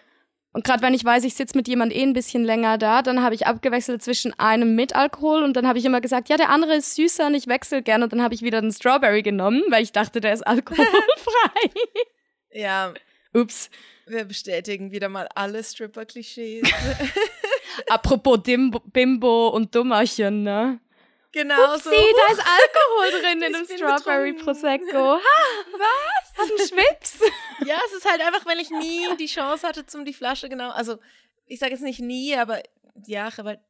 [0.57, 3.23] Und gerade wenn ich weiß, ich sitze mit jemand eh ein bisschen länger da, dann
[3.23, 6.49] habe ich abgewechselt zwischen einem mit Alkohol und dann habe ich immer gesagt, ja, der
[6.49, 9.63] andere ist süßer und ich wechsle gern und dann habe ich wieder den Strawberry genommen,
[9.69, 11.71] weil ich dachte, der ist alkoholfrei.
[12.53, 12.95] ja,
[13.35, 13.69] Ups.
[14.07, 16.67] wir bestätigen wieder mal alle Stripper-Klischees.
[17.91, 20.81] Apropos Dimbo, Bimbo und Dummerchen, ne?
[21.37, 21.91] genau so.
[21.91, 24.45] Sieh, da ist Alkohol drin in dem Strawberry betrunken.
[24.45, 25.17] Prosecco.
[25.17, 25.43] Ha,
[25.73, 26.26] was?
[26.37, 27.19] Hat einen Schwips?
[27.67, 30.71] Ja, es ist halt einfach, wenn ich nie die Chance hatte, zum die Flasche genau,
[30.71, 30.99] also
[31.47, 32.63] ich sage jetzt nicht nie, aber
[33.07, 33.61] ja, habe halt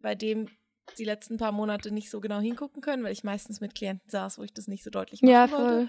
[0.00, 0.48] bei dem
[0.98, 4.38] die letzten paar Monate nicht so genau hingucken können, weil ich meistens mit Klienten saß,
[4.38, 5.88] wo ich das nicht so deutlich machen Ja, wollte.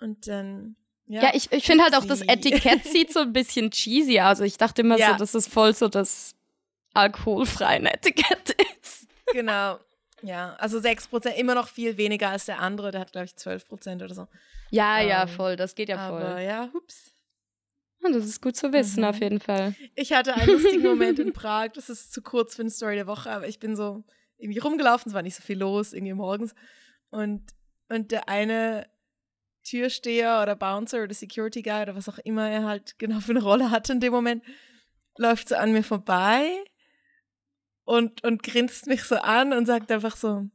[0.00, 0.76] Und dann,
[1.06, 1.22] ja.
[1.22, 2.20] Ja, ich, ich finde halt auch, das.
[2.22, 4.26] Etikett sieht so ein bisschen cheesy aus.
[4.26, 5.12] Also ich dachte immer Ja.
[5.12, 6.34] so, dass es voll so das
[6.94, 8.50] alkoholfreie Etikett
[8.82, 9.06] ist.
[9.32, 9.78] Genau.
[10.22, 14.02] Ja, also 6%, immer noch viel weniger als der andere, der hat, glaube ich, 12%
[14.02, 14.26] oder so.
[14.70, 16.42] Ja, ja, Ähm, voll, das geht ja Aber voll.
[16.42, 17.12] ja, hups.
[18.02, 19.06] Ja, das ist gut zu wissen, Mhm.
[19.08, 19.74] auf jeden Fall.
[19.94, 23.06] Ich hatte einen lustigen Moment in Prag, das ist zu kurz für eine Story der
[23.06, 24.04] Woche, aber ich bin so
[24.38, 26.54] irgendwie rumgelaufen, es war nicht so viel los, irgendwie morgens.
[27.10, 27.42] Und,
[27.88, 28.88] und der eine
[29.64, 33.42] Türsteher oder Bouncer oder Security Guy oder was auch immer er halt genau für eine
[33.42, 34.42] Rolle hatte in dem Moment,
[35.18, 36.48] läuft so an mir vorbei
[37.90, 40.46] und, und grinst mich so an und sagt einfach so,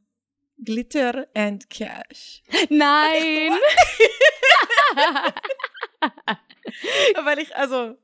[0.58, 2.42] Glitter and Cash.
[2.70, 3.52] Nein!
[7.24, 7.98] Weil ich, also,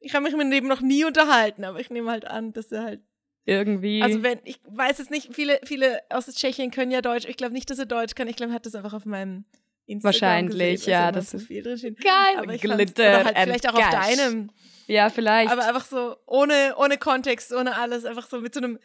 [0.00, 2.82] ich habe mich mit dem noch nie unterhalten, aber ich nehme halt an, dass er
[2.82, 3.02] halt
[3.44, 4.02] Irgendwie.
[4.02, 7.26] Also wenn, ich weiß es nicht, viele, viele aus Tschechien können ja Deutsch.
[7.26, 8.26] Ich glaube nicht, dass er Deutsch kann.
[8.26, 9.44] Ich glaube, er hat das einfach auf meinem
[9.92, 12.00] Instagram Wahrscheinlich, gesehen, ja, dass das ist- viel drin steht.
[12.00, 12.12] Geil.
[12.38, 14.16] Aber Glitter halt vielleicht auch auf Cash.
[14.16, 14.50] deinem.
[14.86, 15.50] ja, vielleicht.
[15.50, 18.78] Aber einfach so ohne, ohne Kontext, ohne alles, einfach so mit so einem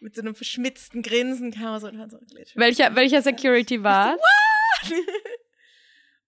[0.00, 2.52] mit so einem verschmitzten Grinsen kam er so und hat so Glitter.
[2.54, 4.16] welcher, welcher Security war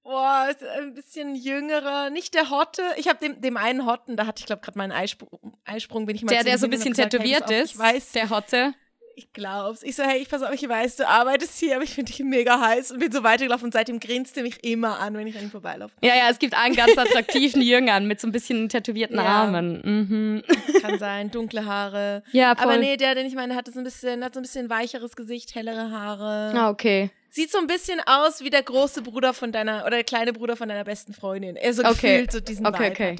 [0.02, 2.82] Boah, ist ein bisschen jüngerer, nicht der Hotte.
[2.96, 6.16] Ich habe dem, dem einen Hotten, da hatte ich glaube gerade meinen Eisprung, Eisprung, bin
[6.16, 7.72] ich mal Der, der so ein bisschen tätowiert auf, ist.
[7.72, 8.74] Ich weiß, Der Hotte.
[9.16, 9.82] Ich glaub's.
[9.82, 12.20] Ich so, hey, ich pass auf, ich weiß, du arbeitest hier, aber ich finde dich
[12.24, 15.36] mega heiß und bin so weitergelaufen und seitdem grinst er mich immer an, wenn ich
[15.36, 15.92] an ihm vorbeilaufe.
[16.02, 19.24] Ja, ja, es gibt einen ganz attraktiven Jüngern mit so ein bisschen tätowierten Ja.
[19.24, 19.80] Armen.
[19.84, 20.42] Mhm.
[20.80, 22.22] Kann sein, dunkle Haare.
[22.32, 22.64] Ja, voll.
[22.64, 25.16] Aber nee, der, den ich meine, hat so ein bisschen, hat so ein bisschen weicheres
[25.16, 26.52] Gesicht, hellere Haare.
[26.56, 27.11] Ah, okay.
[27.28, 30.56] Sieht so ein bisschen aus wie der große Bruder von deiner, oder der kleine Bruder
[30.56, 31.56] von deiner besten Freundin.
[31.56, 31.92] Er so Okay.
[32.22, 33.16] gefühlt so diesen Okay, Vibe okay.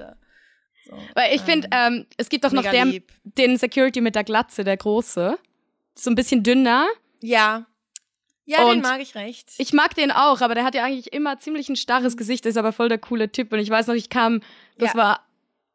[0.87, 3.13] So, Weil ich finde, ähm, es gibt doch noch der, lieb.
[3.23, 5.39] den Security mit der Glatze, der große.
[6.03, 6.87] So ein bisschen dünner.
[7.21, 7.67] Ja.
[8.47, 9.51] Ja, den Und mag ich recht.
[9.59, 12.57] Ich mag den auch, aber der hat ja eigentlich immer ziemlich ein starres Gesicht, ist
[12.57, 13.53] aber voll der coole Typ.
[13.53, 14.41] Und ich weiß noch, ich kam,
[14.79, 14.99] das Ja.
[14.99, 15.27] war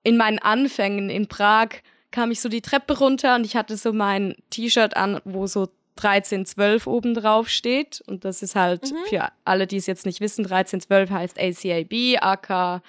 [0.04, 1.70] in meinen Anfängen in Prag,
[2.12, 5.70] kam ich so die Treppe runter und ich hatte so mein T-Shirt an, wo so
[5.98, 8.02] 1312 oben drauf steht.
[8.08, 8.96] Und das ist halt Mhm.
[9.08, 12.82] für alle, die es jetzt nicht wissen, 1312 heißt ACAB, aka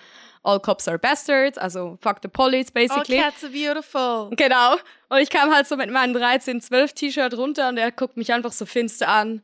[0.46, 3.18] All Cops are Bastards, also Fuck the Police oh, basically.
[3.18, 4.30] cats are beautiful.
[4.36, 4.76] Genau.
[5.08, 8.52] Und ich kam halt so mit meinem 1312 T-Shirt runter und er guckt mich einfach
[8.52, 9.42] so finster an,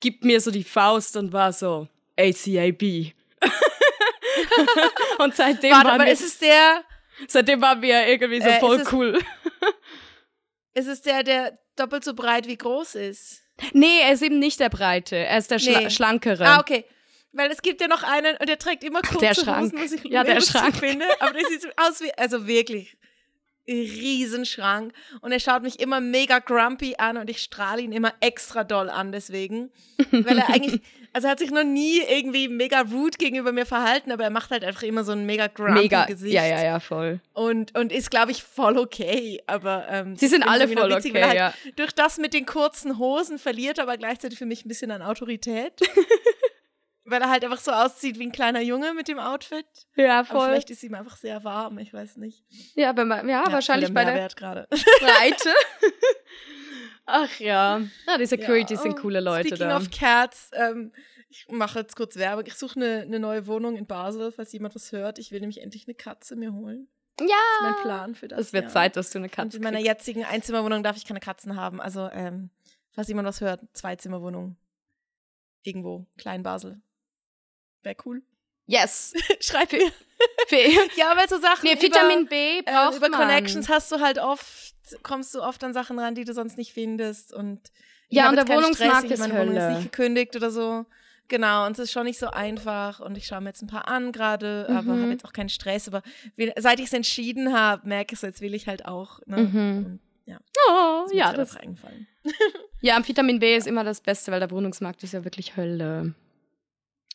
[0.00, 1.86] gibt mir so die Faust und war so
[2.18, 3.12] ACAB.
[5.18, 6.82] und seitdem Warte, waren aber wir, ist es der,
[7.28, 9.18] seitdem waren wir irgendwie so Äh, voll ist es- cool.
[10.74, 13.42] ist es der, der doppelt so breit wie groß ist?
[13.72, 15.90] Nee, er ist eben nicht der Breite, er ist der Schla Nee.
[15.90, 16.44] Schlankere.
[16.46, 16.84] Ah, okay.
[17.32, 19.72] Weil es gibt ja noch einen und der trägt immer kurze Der Schrank.
[19.72, 20.76] Hosen, was ich Ja, der Schrank.
[20.76, 21.04] finde.
[21.20, 22.96] Aber der sieht aus wie, also wirklich,
[23.68, 28.64] Riesenschrank und er schaut mich immer mega grumpy an und ich strahle ihn immer extra
[28.64, 29.70] doll an deswegen,
[30.10, 30.80] weil er eigentlich,
[31.12, 34.50] also er hat sich noch nie irgendwie mega rude gegenüber mir verhalten, aber er macht
[34.50, 36.06] halt einfach immer so ein mega grumpy Mega.
[36.06, 37.20] Gesicht Ja, ja, ja, voll.
[37.34, 41.20] und und ist glaube ich voll okay, aber ähm, Sie sind alle voll witzig, okay,
[41.20, 41.44] er ja.
[41.64, 44.90] halt Durch das mit den kurzen Hosen verliert er aber gleichzeitig für mich ein bisschen
[44.90, 45.74] an Autorität.
[47.10, 49.66] Weil er halt einfach so aussieht wie ein kleiner Junge mit dem Outfit.
[49.96, 52.44] Ja, Aber vielleicht ist ihm einfach sehr warm, ich weiß nicht.
[52.74, 54.66] Ja, wenn man, ja, wahrscheinlich voll bei der gerade.
[54.70, 55.50] Breite.
[57.06, 57.80] Ach ja.
[58.06, 59.76] Ja, die Securities Ja, sind oh, coole Leute Speaking da.
[59.78, 60.92] of Cats, ähm,
[61.30, 62.44] ich mache jetzt kurz Werbung.
[62.46, 65.18] Ich suche eine ne neue Wohnung in Basel, falls jemand was hört.
[65.18, 66.88] Ich will nämlich endlich eine Katze mir holen.
[67.16, 67.32] Das ist
[67.62, 67.80] mein Ja.
[67.82, 68.40] Plan für das.
[68.40, 68.72] Es wird Jahr.
[68.72, 69.88] Zeit, dass du eine Und Katze in meiner kriegst.
[69.88, 71.80] jetzigen Einzimmerwohnung darf ich keine Katzen haben.
[71.80, 72.50] Also, ähm,
[72.92, 74.56] falls jemand was hört, Zweizimmerwohnung.
[75.62, 76.80] Irgendwo, Klein Basel.
[77.82, 78.22] Wäre cool.
[78.66, 79.14] Yes.
[79.40, 79.70] Schreib.
[79.70, 80.78] Fee.
[80.96, 83.20] Ja, aber so Sachen Nee, über, Vitamin B äh, braucht über man.
[83.20, 86.72] Connections hast du halt oft, kommst du oft an Sachen ran, die du sonst nicht
[86.72, 87.32] findest.
[87.32, 87.60] Und
[88.08, 89.74] Ja, und der Wohnungsmarkt Stress, ist meine Wohnung ist Hölle.
[89.76, 90.84] nicht gekündigt oder so.
[91.28, 93.86] Genau, und es ist schon nicht so einfach und ich schaue mir jetzt ein paar
[93.86, 95.02] an gerade, aber Mhm.
[95.02, 95.86] habe jetzt auch keinen Stress.
[95.86, 96.02] Aber
[96.56, 99.20] seit ich es entschieden habe, merke ich so, jetzt will ich halt auch.
[99.26, 99.36] Ne?
[99.36, 100.00] Mhm.
[100.24, 100.38] Ja,
[100.70, 102.06] Oh, mir ja, das, einfach eingefallen.
[102.80, 106.14] ja, Vitamin B ist immer das Beste, weil der Wohnungsmarkt ist ja wirklich Hölle.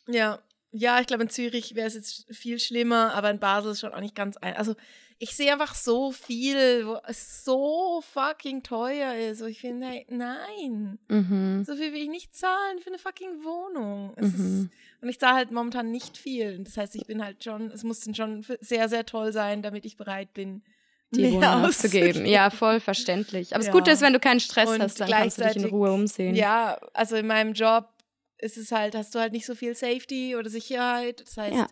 [0.06, 0.38] Ja,
[0.76, 3.94] ja, ich glaube, in Zürich wäre es jetzt viel schlimmer, aber in Basel ist schon
[3.94, 4.56] auch nicht ganz ein.
[4.56, 4.74] Also,
[5.20, 9.40] ich sehe einfach so viel, wo es so fucking teuer ist.
[9.40, 11.64] Und ich finde, hey, nein, Mhm.
[11.64, 14.12] so viel will ich nicht zahlen für eine fucking Wohnung.
[14.16, 14.64] Es Mhm.
[14.64, 16.58] ist, und ich zahle halt momentan nicht viel.
[16.64, 19.84] Das heißt, ich bin halt schon, es muss dann schon sehr, sehr toll sein, damit
[19.86, 20.64] ich bereit bin,
[21.12, 22.26] Die mehr Wohnung auszugeben.
[22.26, 23.52] Ja, voll verständlich.
[23.54, 23.72] Aber das Ja.
[23.72, 26.34] Gute ist, wenn du keinen Stress Und hast, dann kannst du dich in Ruhe umsehen.
[26.34, 27.88] Ja, also in meinem Job
[28.38, 31.20] ist es halt, hast du halt nicht so viel Safety oder Sicherheit.
[31.20, 31.66] Das heißt, Ja.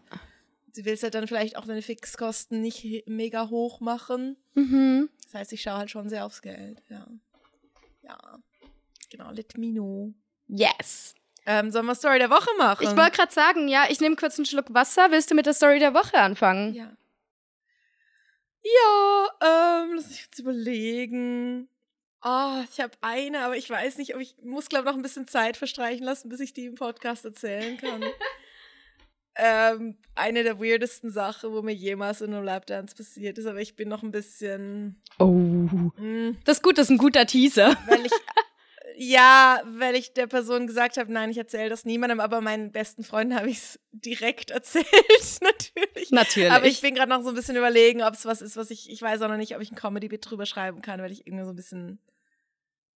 [0.77, 4.37] du willst halt dann vielleicht auch deine Fixkosten nicht mega hoch machen.
[4.55, 5.09] Mhm.
[5.25, 7.07] Das heißt, ich schaue halt schon sehr aufs Geld, ja.
[8.03, 8.39] Ja.
[9.11, 10.13] Genau, let me know.
[10.49, 11.15] Yes.
[11.45, 12.87] Ähm, sollen wir Story der Woche machen?
[12.89, 15.11] Ich wollte gerade sagen, ja, ich nehme kurz einen Schluck Wasser.
[15.11, 16.73] Willst du mit der Story der Woche anfangen?
[16.75, 16.97] Ja.
[18.65, 21.69] Ja, ähm, lass mich jetzt überlegen.
[22.23, 25.27] Ah, ich habe eine, aber ich weiß nicht, ob ich muss glaube noch ein bisschen
[25.27, 28.05] Zeit verstreichen lassen, bis ich die im Podcast erzählen kann.
[29.37, 33.77] ähm, eine der weirdesten Sachen, wo mir jemals in einem Lapdance passiert ist, aber ich
[33.77, 35.27] bin noch ein bisschen, Oh.
[35.27, 37.77] mh, Das ist gut, das ist ein guter Teaser.
[37.87, 38.13] weil ich
[38.99, 43.05] ja, weil ich der Person gesagt habe, nein, ich erzähle das niemandem, aber meinen besten
[43.05, 44.87] Freunden habe ich es direkt erzählt,
[45.41, 46.11] natürlich.
[46.11, 46.53] Natürlich.
[46.53, 48.91] Aber ich bin gerade noch so ein bisschen überlegen, ob es was ist, was ich,
[48.91, 51.45] ich weiß auch noch nicht, ob ich ein Comedy-Bit drüber schreiben kann, weil ich irgendwie
[51.45, 51.99] so ein bisschen,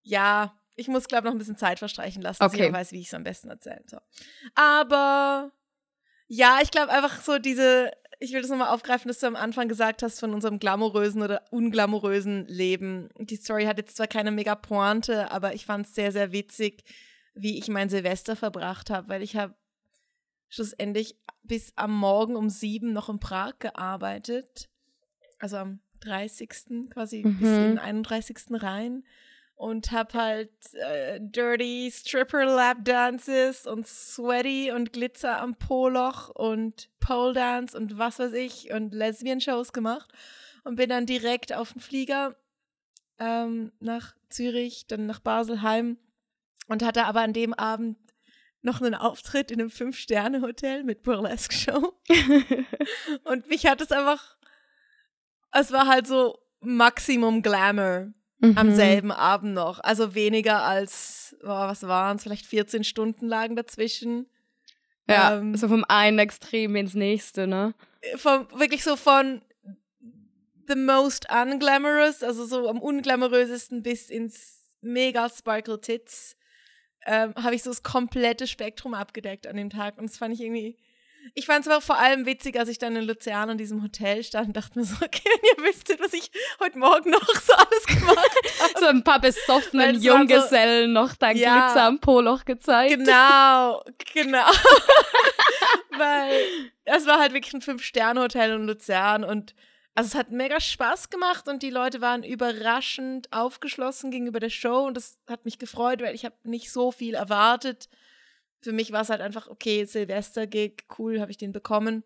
[0.07, 2.65] ja, ich muss, glaube noch ein bisschen Zeit verstreichen lassen, dass Okay.
[2.65, 4.03] ich auch weiß, wie ich es am besten erzählen soll.
[4.55, 5.51] Aber,
[6.29, 7.91] ja, ich glaube einfach so diese,
[8.21, 11.43] ich will das nochmal aufgreifen, dass du am Anfang gesagt hast von unserem glamourösen oder
[11.51, 13.09] unglamourösen Leben.
[13.19, 16.85] Die Story hat jetzt zwar keine mega Pointe, aber ich fand es sehr, sehr witzig,
[17.35, 19.55] wie ich mein Silvester verbracht habe, weil ich habe
[20.49, 24.69] schlussendlich bis am Morgen um sieben noch in Prag gearbeitet.
[25.39, 26.89] Also am 30.
[26.91, 27.55] quasi bis Mhm.
[27.55, 28.63] in den 31.
[28.63, 29.05] rein.
[29.57, 36.91] Und hab halt äh, dirty Stripper Lap Dances und Sweaty und Glitzer am Poloch und
[37.01, 40.13] Pole Dance und was weiß ich und Lesbian Shows gemacht.
[40.65, 42.37] Und bin dann direkt auf den Flieger
[43.19, 45.97] ähm, nach Zürich, dann nach Basel heim
[46.69, 47.97] und hatte aber an dem Abend
[48.63, 51.95] noch einen Auftritt in einem Fünf-Sterne-Hotel mit Burlesque-Show.
[53.25, 54.37] Und mich hat es einfach,
[55.53, 58.74] es war halt so Maximum Glamour am Mhm.
[58.74, 59.80] selben Abend noch.
[59.80, 64.26] Also weniger als, oh, was waren es, vielleicht 14 Stunden lagen dazwischen.
[65.09, 67.74] Ja, Ähm, so vom einen Extrem ins nächste, ne?
[68.16, 69.41] Vom, wirklich so von
[70.68, 76.37] the most unglamorous, also so am unglamourösesten bis ins mega sparkle tits,
[77.07, 79.97] ähm, habe ich so das komplette Spektrum abgedeckt an dem Tag.
[79.97, 80.76] Und das fand ich irgendwie,
[81.35, 84.22] ich fand es aber vor allem witzig, als ich dann in Luzern in diesem Hotel
[84.22, 87.53] stand und dachte mir so, okay, wenn ihr wüsstet, was ich heute Morgen noch so
[87.53, 88.79] alles gemacht habe.
[88.81, 91.66] So ein paar besoffenen es war so- Junggesellen noch dein Ja.
[91.66, 92.91] Glitzer am Poloch gezeigt.
[92.97, 93.83] Genau,
[94.14, 94.47] genau.
[95.99, 96.41] Weil
[96.85, 99.55] es war halt wirklich ein Fünf-Sterne-Hotel in Luzern und
[99.95, 104.81] also es hat mega Spaß gemacht und die Leute waren überraschend aufgeschlossen gegenüber der Show
[104.87, 107.89] und das hat mich gefreut, weil ich habe nicht so viel erwartet.
[108.67, 112.03] Für mich war es halt einfach, okay, Silvester-Gig, cool, habe ich den bekommen.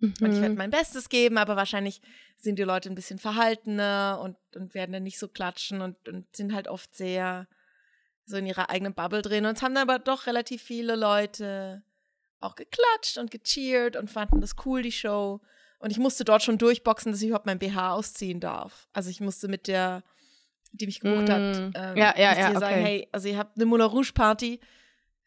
[0.00, 0.56] Und ich werde Mhm.
[0.56, 2.00] mein Bestes geben, aber wahrscheinlich
[2.36, 6.24] sind die Leute ein bisschen verhaltener und, und werden dann nicht so klatschen und, und
[6.34, 7.46] sind halt oft sehr
[8.24, 9.44] so in ihrer eigenen Bubble drin.
[9.46, 11.82] Und es haben dann aber doch relativ viele Leute
[12.40, 15.40] auch geklatscht und gecheert und fanden das cool, die Show.
[15.78, 18.88] Und ich musste dort schon durchboxen, dass ich überhaupt mein BH ausziehen darf.
[18.92, 20.02] Also ich musste mit der,
[20.72, 21.30] die mich gebucht Mm.
[21.30, 22.82] hat, ähm, Ja, ja, ja, ihr sagen, okay.
[22.84, 24.58] hey, also ihr habt eine Moulin Rouge Party.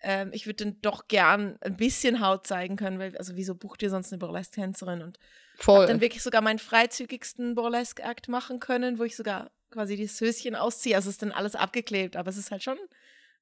[0.03, 3.81] Ähm, ich würde dann doch gern ein bisschen Haut zeigen können, weil, also wieso bucht
[3.81, 5.01] ihr sonst eine Burlesque-Tänzerin?
[5.01, 5.17] Und
[5.57, 5.87] Voll.
[5.87, 10.95] dann wirklich sogar meinen freizügigsten Burlesque-Akt machen können, wo ich sogar quasi das Höschen ausziehe.
[10.95, 12.77] Also ist dann alles abgeklebt, aber es ist halt schon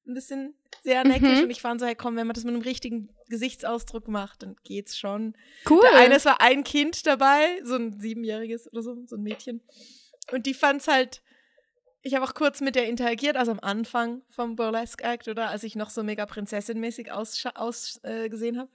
[0.06, 1.38] ein bisschen sehr neckisch.
[1.38, 1.44] Mhm.
[1.44, 4.56] Und ich fand so, hey, komm, wenn man das mit einem richtigen Gesichtsausdruck macht, dann
[4.64, 5.34] geht's schon.
[5.68, 5.80] cool.
[5.82, 9.62] Der eine, es war ein Kind dabei, so ein siebenjähriges oder so, so ein Mädchen.
[10.30, 11.21] Und die fand's halt,
[12.02, 15.62] ich habe auch kurz mit der interagiert, also am Anfang vom Burlesque Act, oder als
[15.62, 18.68] ich noch so mega Prinzessin-mäßig ausgesehen aus, äh, habe.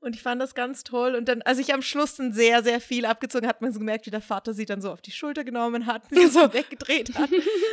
[0.00, 1.14] Und ich fand das ganz toll.
[1.14, 4.06] Und dann, als ich am Schluss dann sehr, sehr viel abgezogen hat man so gemerkt,
[4.06, 7.30] wie der Vater sie dann so auf die Schulter genommen hat, sie so weggedreht hat.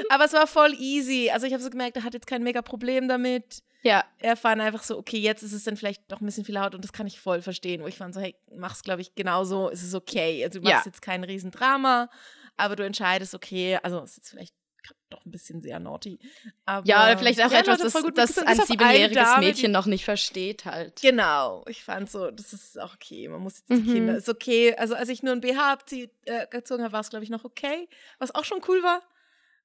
[0.10, 1.30] Aber es war voll easy.
[1.32, 4.04] Also ich habe so gemerkt, er hat jetzt kein mega Problem damit ja.
[4.20, 6.74] er fand einfach so, okay, jetzt ist es dann vielleicht doch ein bisschen viel Haut
[6.74, 7.84] und das kann ich voll verstehen.
[7.84, 10.44] Wo ich fand so, hey, mach's, glaube ich, genauso, ist es okay.
[10.44, 10.90] Also du machst Ja.
[10.90, 12.10] jetzt kein Riesendrama,
[12.58, 14.56] aber du entscheidest, okay, also es ist jetzt vielleicht
[15.10, 16.20] doch ein bisschen sehr naughty.
[16.66, 18.48] Aber, Ja, vielleicht auch Ja, etwas, das, das mitgezogen.
[18.48, 21.02] ein siebenjähriges Mädchen noch nicht versteht halt.
[21.02, 23.28] Genau, ich fand so, das ist auch okay.
[23.28, 23.94] Man muss jetzt die Mhm.
[23.94, 24.76] Kinder, ist okay.
[24.76, 27.44] Also als ich nur ein BH abzie- äh, gezogen habe, war es, glaube ich, noch
[27.46, 27.88] okay,
[28.20, 29.02] was auch schon cool war.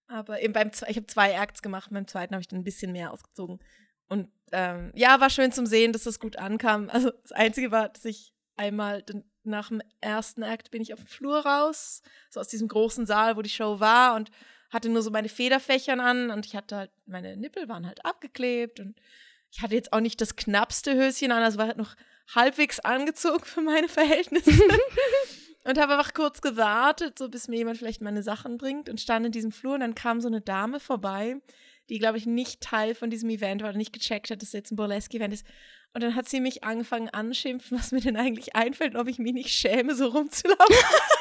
[0.06, 2.92] Aber eben beim ich habe zwei Acts gemacht, beim zweiten habe ich dann ein bisschen
[2.92, 3.58] mehr ausgezogen.
[4.08, 6.88] Und ähm, ja, war schön zum Sehen, dass das gut ankam.
[6.92, 11.00] Also das Einzige war, dass ich einmal dann nach dem ersten Act bin ich auf
[11.00, 14.30] den Flur raus, so aus diesem großen Saal, wo die Show war und
[14.70, 18.80] hatte nur so meine Federfächern an und ich hatte halt, meine Nippel waren halt abgeklebt
[18.80, 18.96] und
[19.50, 21.94] ich hatte jetzt auch nicht das knappste Höschen an, also war halt noch
[22.34, 24.50] halbwegs angezogen für meine Verhältnisse.
[25.64, 29.26] und habe einfach kurz gewartet, so bis mir jemand vielleicht meine Sachen bringt und stand
[29.26, 31.36] in diesem Flur und dann kam so eine Dame vorbei,
[31.88, 34.52] die, glaube ich, nicht Teil von diesem Event war oder nicht gecheckt hat, dass es
[34.52, 35.46] jetzt ein Burlesque-Event ist.
[35.94, 39.32] Und dann hat sie mich angefangen anschimpfen, was mir denn eigentlich einfällt ob ich mich
[39.32, 40.76] nicht schäme, so rumzulaufen.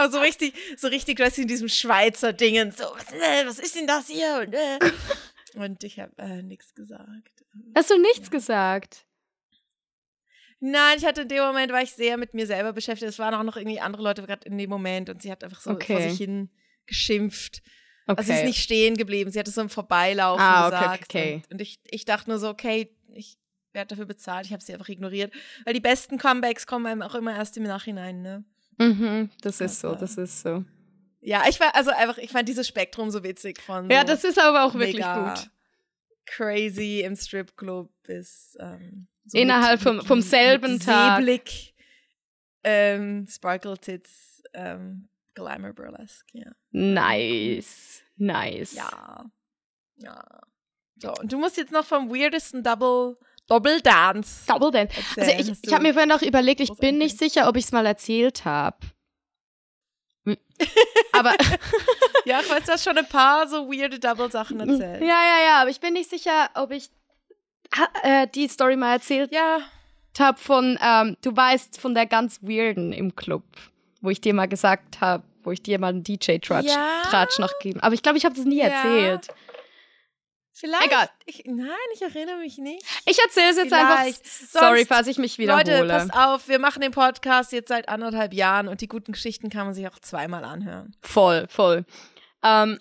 [0.00, 3.58] Aber so richtig, so richtig, du weißt, in diesem Schweizer Dingen, so, was, äh, was
[3.58, 4.44] ist denn das hier?
[4.46, 4.78] Und, äh.
[5.82, 7.44] ich habe äh, nichts gesagt.
[7.74, 9.04] Hast du nichts gesagt?
[10.60, 13.08] Nein, ich hatte in dem Moment, war ich sehr mit mir selber beschäftigt.
[13.08, 15.60] Es waren auch noch irgendwie andere Leute gerade in dem Moment und sie hat einfach
[15.60, 15.92] so Okay.
[15.94, 16.50] vor sich hin
[16.86, 17.62] geschimpft.
[18.06, 18.18] Okay.
[18.18, 21.04] Also sie ist nicht stehen geblieben, sie hat es so im Vorbeilaufen Ah, okay, gesagt.
[21.04, 21.34] okay.
[21.34, 23.38] Und, und ich, ich dachte nur so, okay, ich
[23.72, 25.32] werde dafür bezahlt, ich habe sie einfach ignoriert.
[25.64, 28.44] Weil die besten Comebacks kommen einem auch immer erst im Nachhinein, ne?
[28.80, 30.64] Mhm, das ist so, das ist so.
[31.20, 34.38] Ja, ich war, also einfach, ich fand dieses Spektrum so witzig von Ja, das ist
[34.38, 35.50] aber auch wirklich gut.
[36.26, 41.18] crazy im Stripclub bis ähm, so Innerhalb vom- vom selben mit Tag.
[41.18, 41.74] Seeblick,
[42.64, 46.50] ähm, Sparkle Tits, ähm, Glamour Burlesque, ja.
[46.70, 48.02] Nice.
[48.16, 48.74] Nice.
[48.74, 49.24] Ja.
[49.96, 50.24] Ja.
[50.96, 53.16] So, und du musst jetzt noch vom weirdesten Double,
[53.50, 54.94] Double Dance Double Dance.
[55.16, 55.36] erzählen.
[55.38, 57.72] Also ich, ich habe mir vorhin auch überlegt, ich bin nicht sicher, ob ich es
[57.72, 58.76] mal erzählt habe.
[61.12, 61.32] Aber
[62.24, 65.00] Ja, ich weiß, du hast schon ein paar so weirde Double-Sachen erzählt.
[65.02, 66.90] ja, ja, ja, aber ich bin nicht sicher, ob ich
[68.02, 69.60] äh, die Story mal erzählt Ja,
[70.18, 73.42] habe von, ähm, du weißt, von der ganz weirden im Club,
[74.02, 77.26] wo ich dir mal gesagt habe, wo ich dir mal einen DJ-Tratsch Ja.
[77.38, 77.80] Noch gegeben.
[77.80, 78.66] Aber ich glaube, ich habe das nie Ja.
[78.66, 79.28] erzählt.
[80.60, 80.86] Vielleicht.
[80.86, 81.10] Egal.
[81.26, 82.84] Ich, nein, ich erinnere mich nicht.
[83.06, 84.00] Ich erzähle es jetzt einfach.
[84.00, 84.26] Vielleicht.
[84.26, 85.78] Sorry, Sonst- falls ich mich wiederhole.
[85.78, 89.50] Leute, passt auf, wir machen den Podcast jetzt seit anderthalb Jahren und die guten Geschichten
[89.50, 90.94] kann man sich auch zweimal anhören.
[91.02, 91.84] Voll, voll.
[92.42, 92.78] Ähm,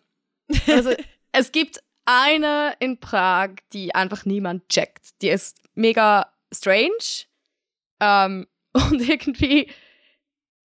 [0.68, 0.94] also,
[1.32, 5.22] es gibt eine in Prag, die einfach niemand checkt.
[5.22, 7.26] Die ist mega strange.
[8.00, 9.72] Ähm, und irgendwie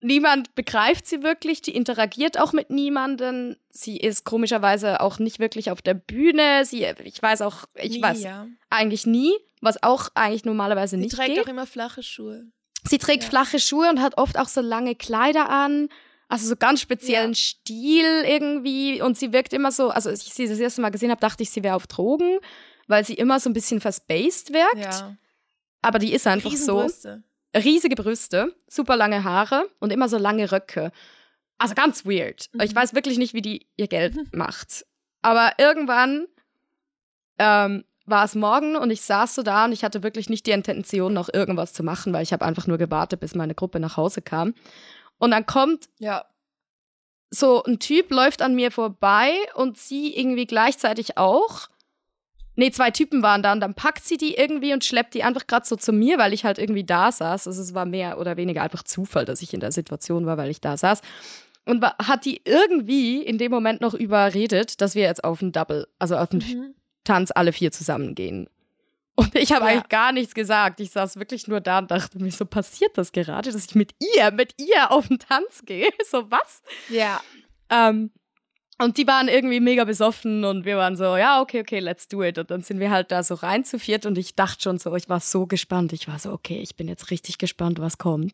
[0.01, 1.61] niemand begreift sie wirklich.
[1.61, 3.55] Die interagiert auch mit niemandem.
[3.69, 6.63] Sie ist komischerweise auch nicht wirklich auf der Bühne.
[6.65, 8.47] Sie, ich weiß auch, ich Nie, weiß ja.
[8.69, 11.43] eigentlich nie, was auch eigentlich normalerweise Sie nicht trägt geht.
[11.43, 12.45] auch immer flache Schuhe.
[12.83, 13.29] Sie trägt Ja.
[13.29, 15.89] flache Schuhe und hat oft auch so lange Kleider an.
[16.27, 17.35] Also so ganz speziellen Ja.
[17.35, 19.01] Stil irgendwie.
[19.01, 21.43] Und sie wirkt immer so, also als ich sie das erste Mal gesehen habe, dachte
[21.43, 22.39] ich, sie wäre auf Drogen,
[22.87, 24.75] weil sie immer so ein bisschen verspaced wirkt.
[24.83, 25.15] Ja.
[25.81, 26.87] Aber die ist einfach so.
[27.55, 30.91] Riesige Brüste, super lange Haare und immer so lange Röcke.
[31.57, 32.49] Also ganz weird.
[32.53, 32.61] Mhm.
[32.61, 34.85] Ich weiß wirklich nicht, wie die ihr Geld macht.
[35.21, 36.27] Aber irgendwann
[37.39, 40.51] ähm, war es morgen und ich saß so da und ich hatte wirklich nicht die
[40.51, 43.97] Intention, noch irgendwas zu machen, weil ich habe einfach nur gewartet, bis meine Gruppe nach
[43.97, 44.53] Hause kam.
[45.17, 46.25] Und dann kommt Ja.
[47.31, 51.67] so ein Typ, läuft an mir vorbei und sie irgendwie gleichzeitig auch.
[52.55, 55.45] Nee, zwei Typen waren da und dann packt sie die irgendwie und schleppt die einfach
[55.47, 57.47] gerade so zu mir, weil ich halt irgendwie da saß.
[57.47, 60.49] Also es war mehr oder weniger einfach Zufall, dass ich in der Situation war, weil
[60.49, 61.01] ich da saß.
[61.65, 65.87] Und hat die irgendwie in dem Moment noch überredet, dass wir jetzt auf einen Double,
[65.99, 66.75] also auf einen Mhm.
[67.03, 68.47] Tanz alle vier zusammen gehen.
[69.15, 69.71] Und ich habe Ja.
[69.71, 70.79] eigentlich gar nichts gesagt.
[70.79, 73.93] Ich saß wirklich nur da und dachte mir, so passiert das gerade, dass ich mit
[74.15, 75.87] ihr, mit ihr auf den Tanz gehe.
[76.09, 76.61] So was?
[76.89, 77.19] Ja.
[77.69, 78.11] Ähm,
[78.77, 82.23] und die waren irgendwie mega besoffen und wir waren so, ja, okay, okay, let's do
[82.23, 82.37] it.
[82.37, 84.93] Und dann sind wir halt da so rein zu viert und ich dachte schon so,
[84.95, 85.93] ich war so gespannt.
[85.93, 88.33] Ich war so, okay, ich bin jetzt richtig gespannt, was kommt.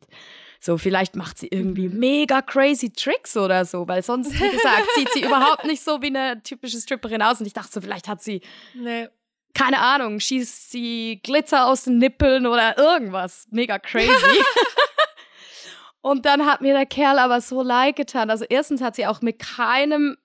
[0.60, 5.10] So, vielleicht macht sie irgendwie mega crazy Tricks oder so, weil sonst, wie gesagt, sieht
[5.14, 7.40] sie überhaupt nicht so wie eine typische Stripperin aus.
[7.40, 8.42] Und ich dachte so, vielleicht hat sie,
[8.74, 9.08] Nee.
[9.54, 13.48] keine Ahnung, schießt sie Glitzer aus den Nippeln oder irgendwas.
[13.52, 14.10] Mega crazy.
[16.02, 18.32] Und dann hat mir der Kerl aber so leid getan.
[18.32, 20.18] Also erstens hat sie auch mit keinem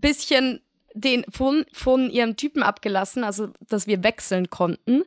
[0.00, 0.60] bisschen
[0.94, 5.04] den von, von ihrem Typen abgelassen, also dass wir wechseln konnten.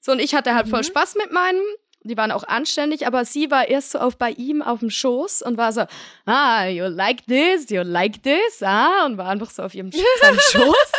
[0.00, 1.62] So, und ich hatte halt voll Spaß mit meinem.
[2.04, 5.42] Die waren auch anständig, aber sie war erst so auf bei ihm auf dem Schoß
[5.42, 5.86] und war so,
[6.24, 9.90] ah, you like this, you like this, ah, und war einfach so auf ihrem
[10.52, 10.92] Schoß.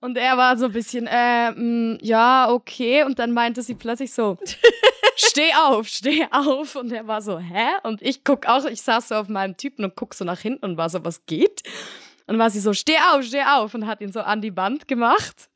[0.00, 3.04] Und er war so ein bisschen, äh, mh, ja, okay.
[3.04, 4.36] Und dann meinte sie plötzlich so,
[5.14, 6.74] steh auf, steh auf.
[6.74, 7.68] Und er war so, hä?
[7.84, 10.64] Und ich guck auch, ich saß so auf meinem Typen und guck so nach hinten
[10.64, 11.62] und war so, was geht?
[12.32, 13.74] Und dann war sie so, steh auf, steh auf.
[13.74, 15.50] Und hat ihn so an die Wand gemacht.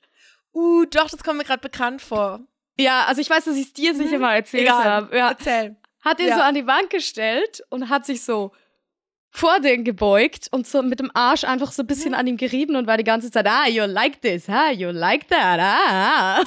[0.53, 2.41] Uh, doch, das kommt mir gerade bekannt vor.
[2.79, 5.17] Ja, also ich weiß, dass ich es dir sicher mal erzählt habe.
[5.17, 5.31] Ja.
[5.31, 5.77] Erzähl.
[6.05, 6.37] Hat ihn Ja.
[6.37, 8.53] so an die Wand gestellt und hat sich so
[9.37, 12.75] vor den gebeugt und so mit dem Arsch einfach so ein bisschen an ihm gerieben
[12.75, 16.39] und war die ganze Zeit, ah, you like this, ah, you like that, ah.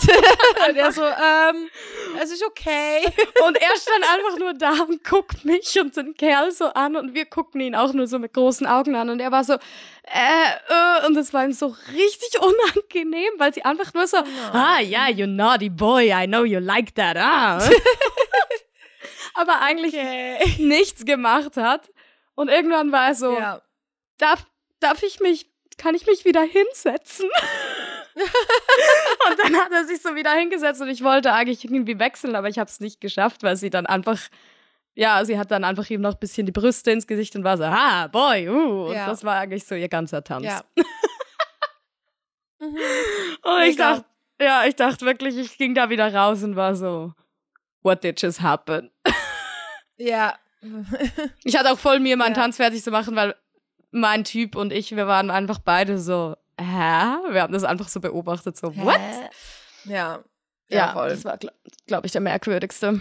[0.67, 1.69] Und er so, ähm,
[2.19, 3.05] es ist okay.
[3.45, 7.13] Und er stand einfach nur da und guckt mich und den Kerl so an und
[7.13, 9.57] wir gucken ihn auch nur so mit großen Augen an und er war so, äh,
[10.67, 14.17] äh, und das war ihm so richtig unangenehm, weil sie einfach nur so,
[14.51, 17.59] ah, ja, you naughty boy, I know you like that, ah.
[19.35, 19.95] Aber eigentlich
[20.57, 21.89] nichts gemacht hat.
[22.39, 23.61] Und irgendwann war er so, Ja.
[24.17, 24.45] darf,
[24.79, 27.29] darf ich mich, kann ich mich wieder hinsetzen?
[28.15, 32.47] und dann hat er sich so wieder hingesetzt und ich wollte eigentlich irgendwie wechseln, aber
[32.47, 34.19] ich habe es nicht geschafft, weil sie dann einfach,
[34.95, 37.57] ja, sie hat dann einfach ihm noch ein bisschen die Brüste ins Gesicht und war
[37.57, 38.85] so, ah, boy, uh.
[38.87, 39.05] Und Ja.
[39.07, 40.45] das war eigentlich so ihr ganzer Tanz.
[40.45, 40.61] Ja.
[42.61, 42.75] Mhm.
[43.43, 43.93] Und ich Mega.
[43.95, 44.05] dachte,
[44.41, 47.13] ja, ich dachte wirklich, ich ging da wieder raus und war so,
[47.83, 48.91] what did just happen?
[49.97, 50.37] Ja.
[51.43, 52.41] Ich hatte auch voll mir meinen Ja.
[52.41, 53.35] Tanz fertig zu machen, weil
[53.91, 56.63] mein Typ und ich, wir waren einfach beide so, hä?
[57.31, 58.99] Wir haben das einfach so beobachtet, so, what?
[58.99, 59.29] Hä?
[59.85, 60.23] Ja.
[60.67, 61.09] Ja, voll.
[61.09, 61.55] das war, glaube
[61.87, 62.99] glaub ich, der merkwürdigste,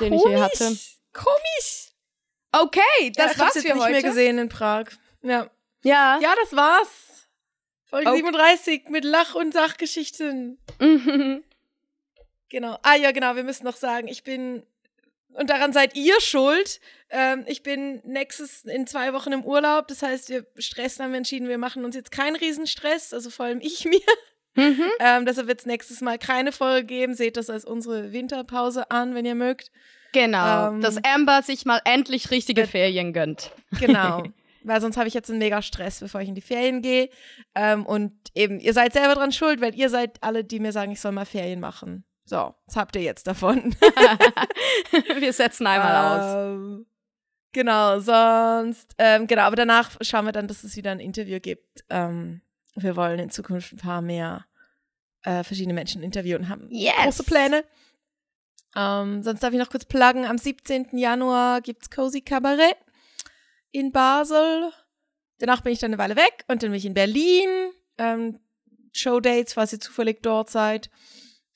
[0.00, 0.64] den ich je hatte.
[1.12, 1.90] Komisch.
[2.52, 3.92] Okay, Ja, das hab's war's jetzt für nicht heute.
[3.92, 4.86] mehr gesehen in Prag.
[5.22, 5.50] Ja.
[5.82, 6.18] Ja.
[6.20, 7.28] Ja, das war's.
[7.84, 8.18] Folge Okay.
[8.18, 10.58] 37 mit Lach- und Sachgeschichten.
[10.78, 11.42] Mhm.
[12.48, 12.78] Genau.
[12.82, 14.64] Ah ja, genau, wir müssen noch sagen, ich bin,
[15.34, 19.88] und daran seid ihr schuld, ähm, ich bin nächstes in zwei Wochen im Urlaub.
[19.88, 23.46] Das heißt, wir stressen haben wir entschieden, wir machen uns jetzt keinen Riesenstress, also vor
[23.46, 24.00] allem ich mir.
[24.56, 24.84] Mhm.
[25.00, 27.14] Ähm, deshalb wird es nächstes Mal keine Folge geben.
[27.14, 29.70] Seht das als unsere Winterpause an, wenn ihr mögt.
[30.12, 33.52] Genau, Ähm, dass Amber sich mal endlich richtige Ferien gönnt.
[33.78, 34.24] Genau.
[34.64, 37.08] Weil sonst habe ich jetzt einen mega Stress, bevor ich in die Ferien gehe.
[37.54, 40.92] Ähm, und eben, ihr seid selber dran schuld, weil ihr seid alle, die mir sagen,
[40.92, 42.04] ich soll mal Ferien machen.
[42.30, 43.74] So, was habt ihr jetzt davon?
[45.18, 46.34] wir setzen einmal aus.
[46.36, 46.86] Ähm,
[47.52, 51.84] Genau, sonst, ähm, genau, aber danach schauen wir dann, dass es wieder ein Interview gibt.
[51.90, 52.42] Ähm,
[52.76, 54.46] wir wollen in Zukunft ein paar mehr
[55.24, 56.94] äh, verschiedene Menschen interviewen und haben Yes.
[57.02, 57.64] große Pläne.
[58.76, 60.96] Ähm, sonst darf ich noch kurz pluggen, am 17.
[60.96, 62.76] Januar gibt's Cozy Cabaret
[63.72, 64.70] in Basel.
[65.40, 67.72] Danach bin ich dann eine Weile weg und dann bin ich in Berlin.
[67.98, 68.38] Ähm,
[68.92, 70.88] Showdates, falls ihr zufällig dort seid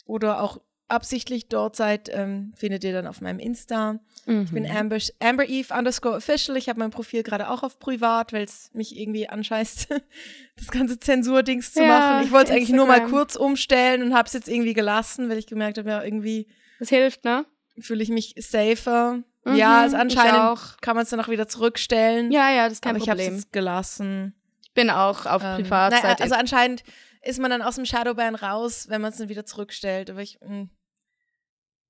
[0.04, 4.00] oder auch absichtlich dort seid, ähm, findet ihr dann auf meinem Insta.
[4.26, 4.70] Ich bin Mhm.
[4.76, 6.56] Amber, Amber Eve underscore official.
[6.56, 9.88] Ich habe mein Profil gerade auch auf privat, weil es mich irgendwie anscheißt,
[10.56, 12.22] das ganze Zensurdings zu Ja, machen.
[12.26, 15.38] Ich wollte es eigentlich nur mal kurz umstellen und habe es jetzt irgendwie gelassen, weil
[15.38, 16.46] ich gemerkt habe, ja, irgendwie
[16.78, 17.44] Das hilft, ne?
[17.80, 19.22] fühle ich mich safer.
[19.44, 20.76] Mhm, ja, ich anscheinend auch.
[20.80, 22.30] kann man es dann auch wieder zurückstellen.
[22.30, 23.44] Ja, ja, das ist kein aber ich habe es Problem.
[23.52, 24.34] gelassen.
[24.62, 26.84] Ich bin auch auf Ähm, Privat naja, seit also anscheinend
[27.24, 30.10] ist man dann aus dem Shadowban raus, wenn man es dann wieder zurückstellt.
[30.10, 30.68] Aber ich, mh,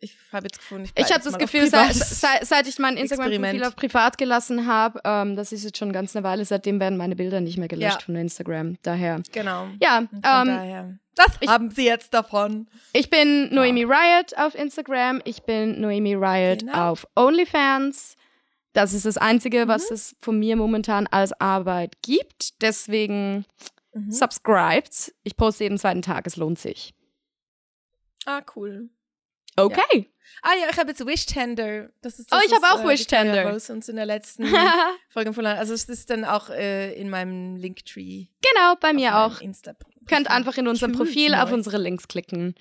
[0.01, 3.65] ich habe jetzt gefunden, ich, Ich habe das Gefühl, seit, seit, seit ich mein Instagram-Profil
[3.65, 7.17] auf privat gelassen habe, ähm, das ist jetzt schon ganz eine Weile, seitdem werden meine
[7.17, 8.05] Bilder nicht mehr gelöscht Ja.
[8.07, 8.77] von Instagram.
[8.83, 9.23] Daher.
[9.33, 9.69] Genau.
[9.81, 10.99] Ja, Und Von ähm, daher.
[11.15, 12.67] Das ich- haben sie jetzt davon.
[12.93, 16.91] ich bin Noemi Riot auf Instagram, ich bin Noemi Riot Genau.
[16.91, 18.17] auf OnlyFans.
[18.73, 19.95] Das ist das Einzige, was Mhm.
[19.95, 22.61] es von mir momentan als Arbeit gibt.
[22.61, 23.45] Deswegen
[23.95, 24.11] Mhm.
[24.11, 25.15] subscribed.
[25.23, 26.95] Ich poste jeden zweiten Tag, es lohnt sich.
[28.27, 28.91] Ah, cool.
[29.57, 30.11] Okay.
[30.43, 31.91] Ah ja, ich habe jetzt Wishtender.
[32.01, 33.51] Das ist Oh, das, ich habe auch äh, Wishtender.
[33.53, 34.47] Rose uns in der letzten
[35.09, 38.27] Folge von Also es ist dann auch äh, in meinem Linktree.
[38.43, 39.41] genau, bei mir auch.
[39.41, 39.75] Insta
[40.07, 42.55] Könnt einfach in unserem Cool, Profil auf unsere Links klicken.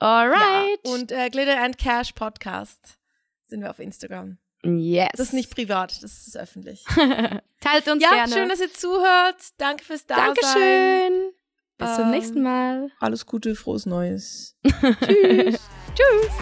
[0.00, 0.80] Alright.
[0.84, 2.98] Ja, und äh, Glitter and Cash Podcast
[3.44, 4.38] sind wir auf Instagram.
[4.64, 5.10] Yes.
[5.16, 6.84] Das ist nicht privat, das ist öffentlich.
[7.60, 8.30] Teilt uns ja, gerne.
[8.30, 9.36] Ja, schön, dass ihr zuhört.
[9.58, 10.34] Danke fürs Dasein.
[10.34, 11.32] Dankeschön.
[11.78, 12.90] Bis ähm, zum nächsten Mal.
[13.00, 14.56] Alles Gute, frohes Neues.
[14.64, 15.58] Tschüss.
[15.94, 16.32] Tschüss.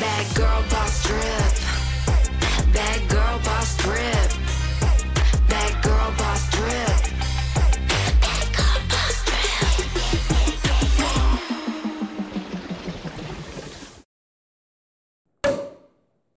[0.00, 1.54] Bad girl boss drip.
[2.72, 4.29] Bad girl boss drip.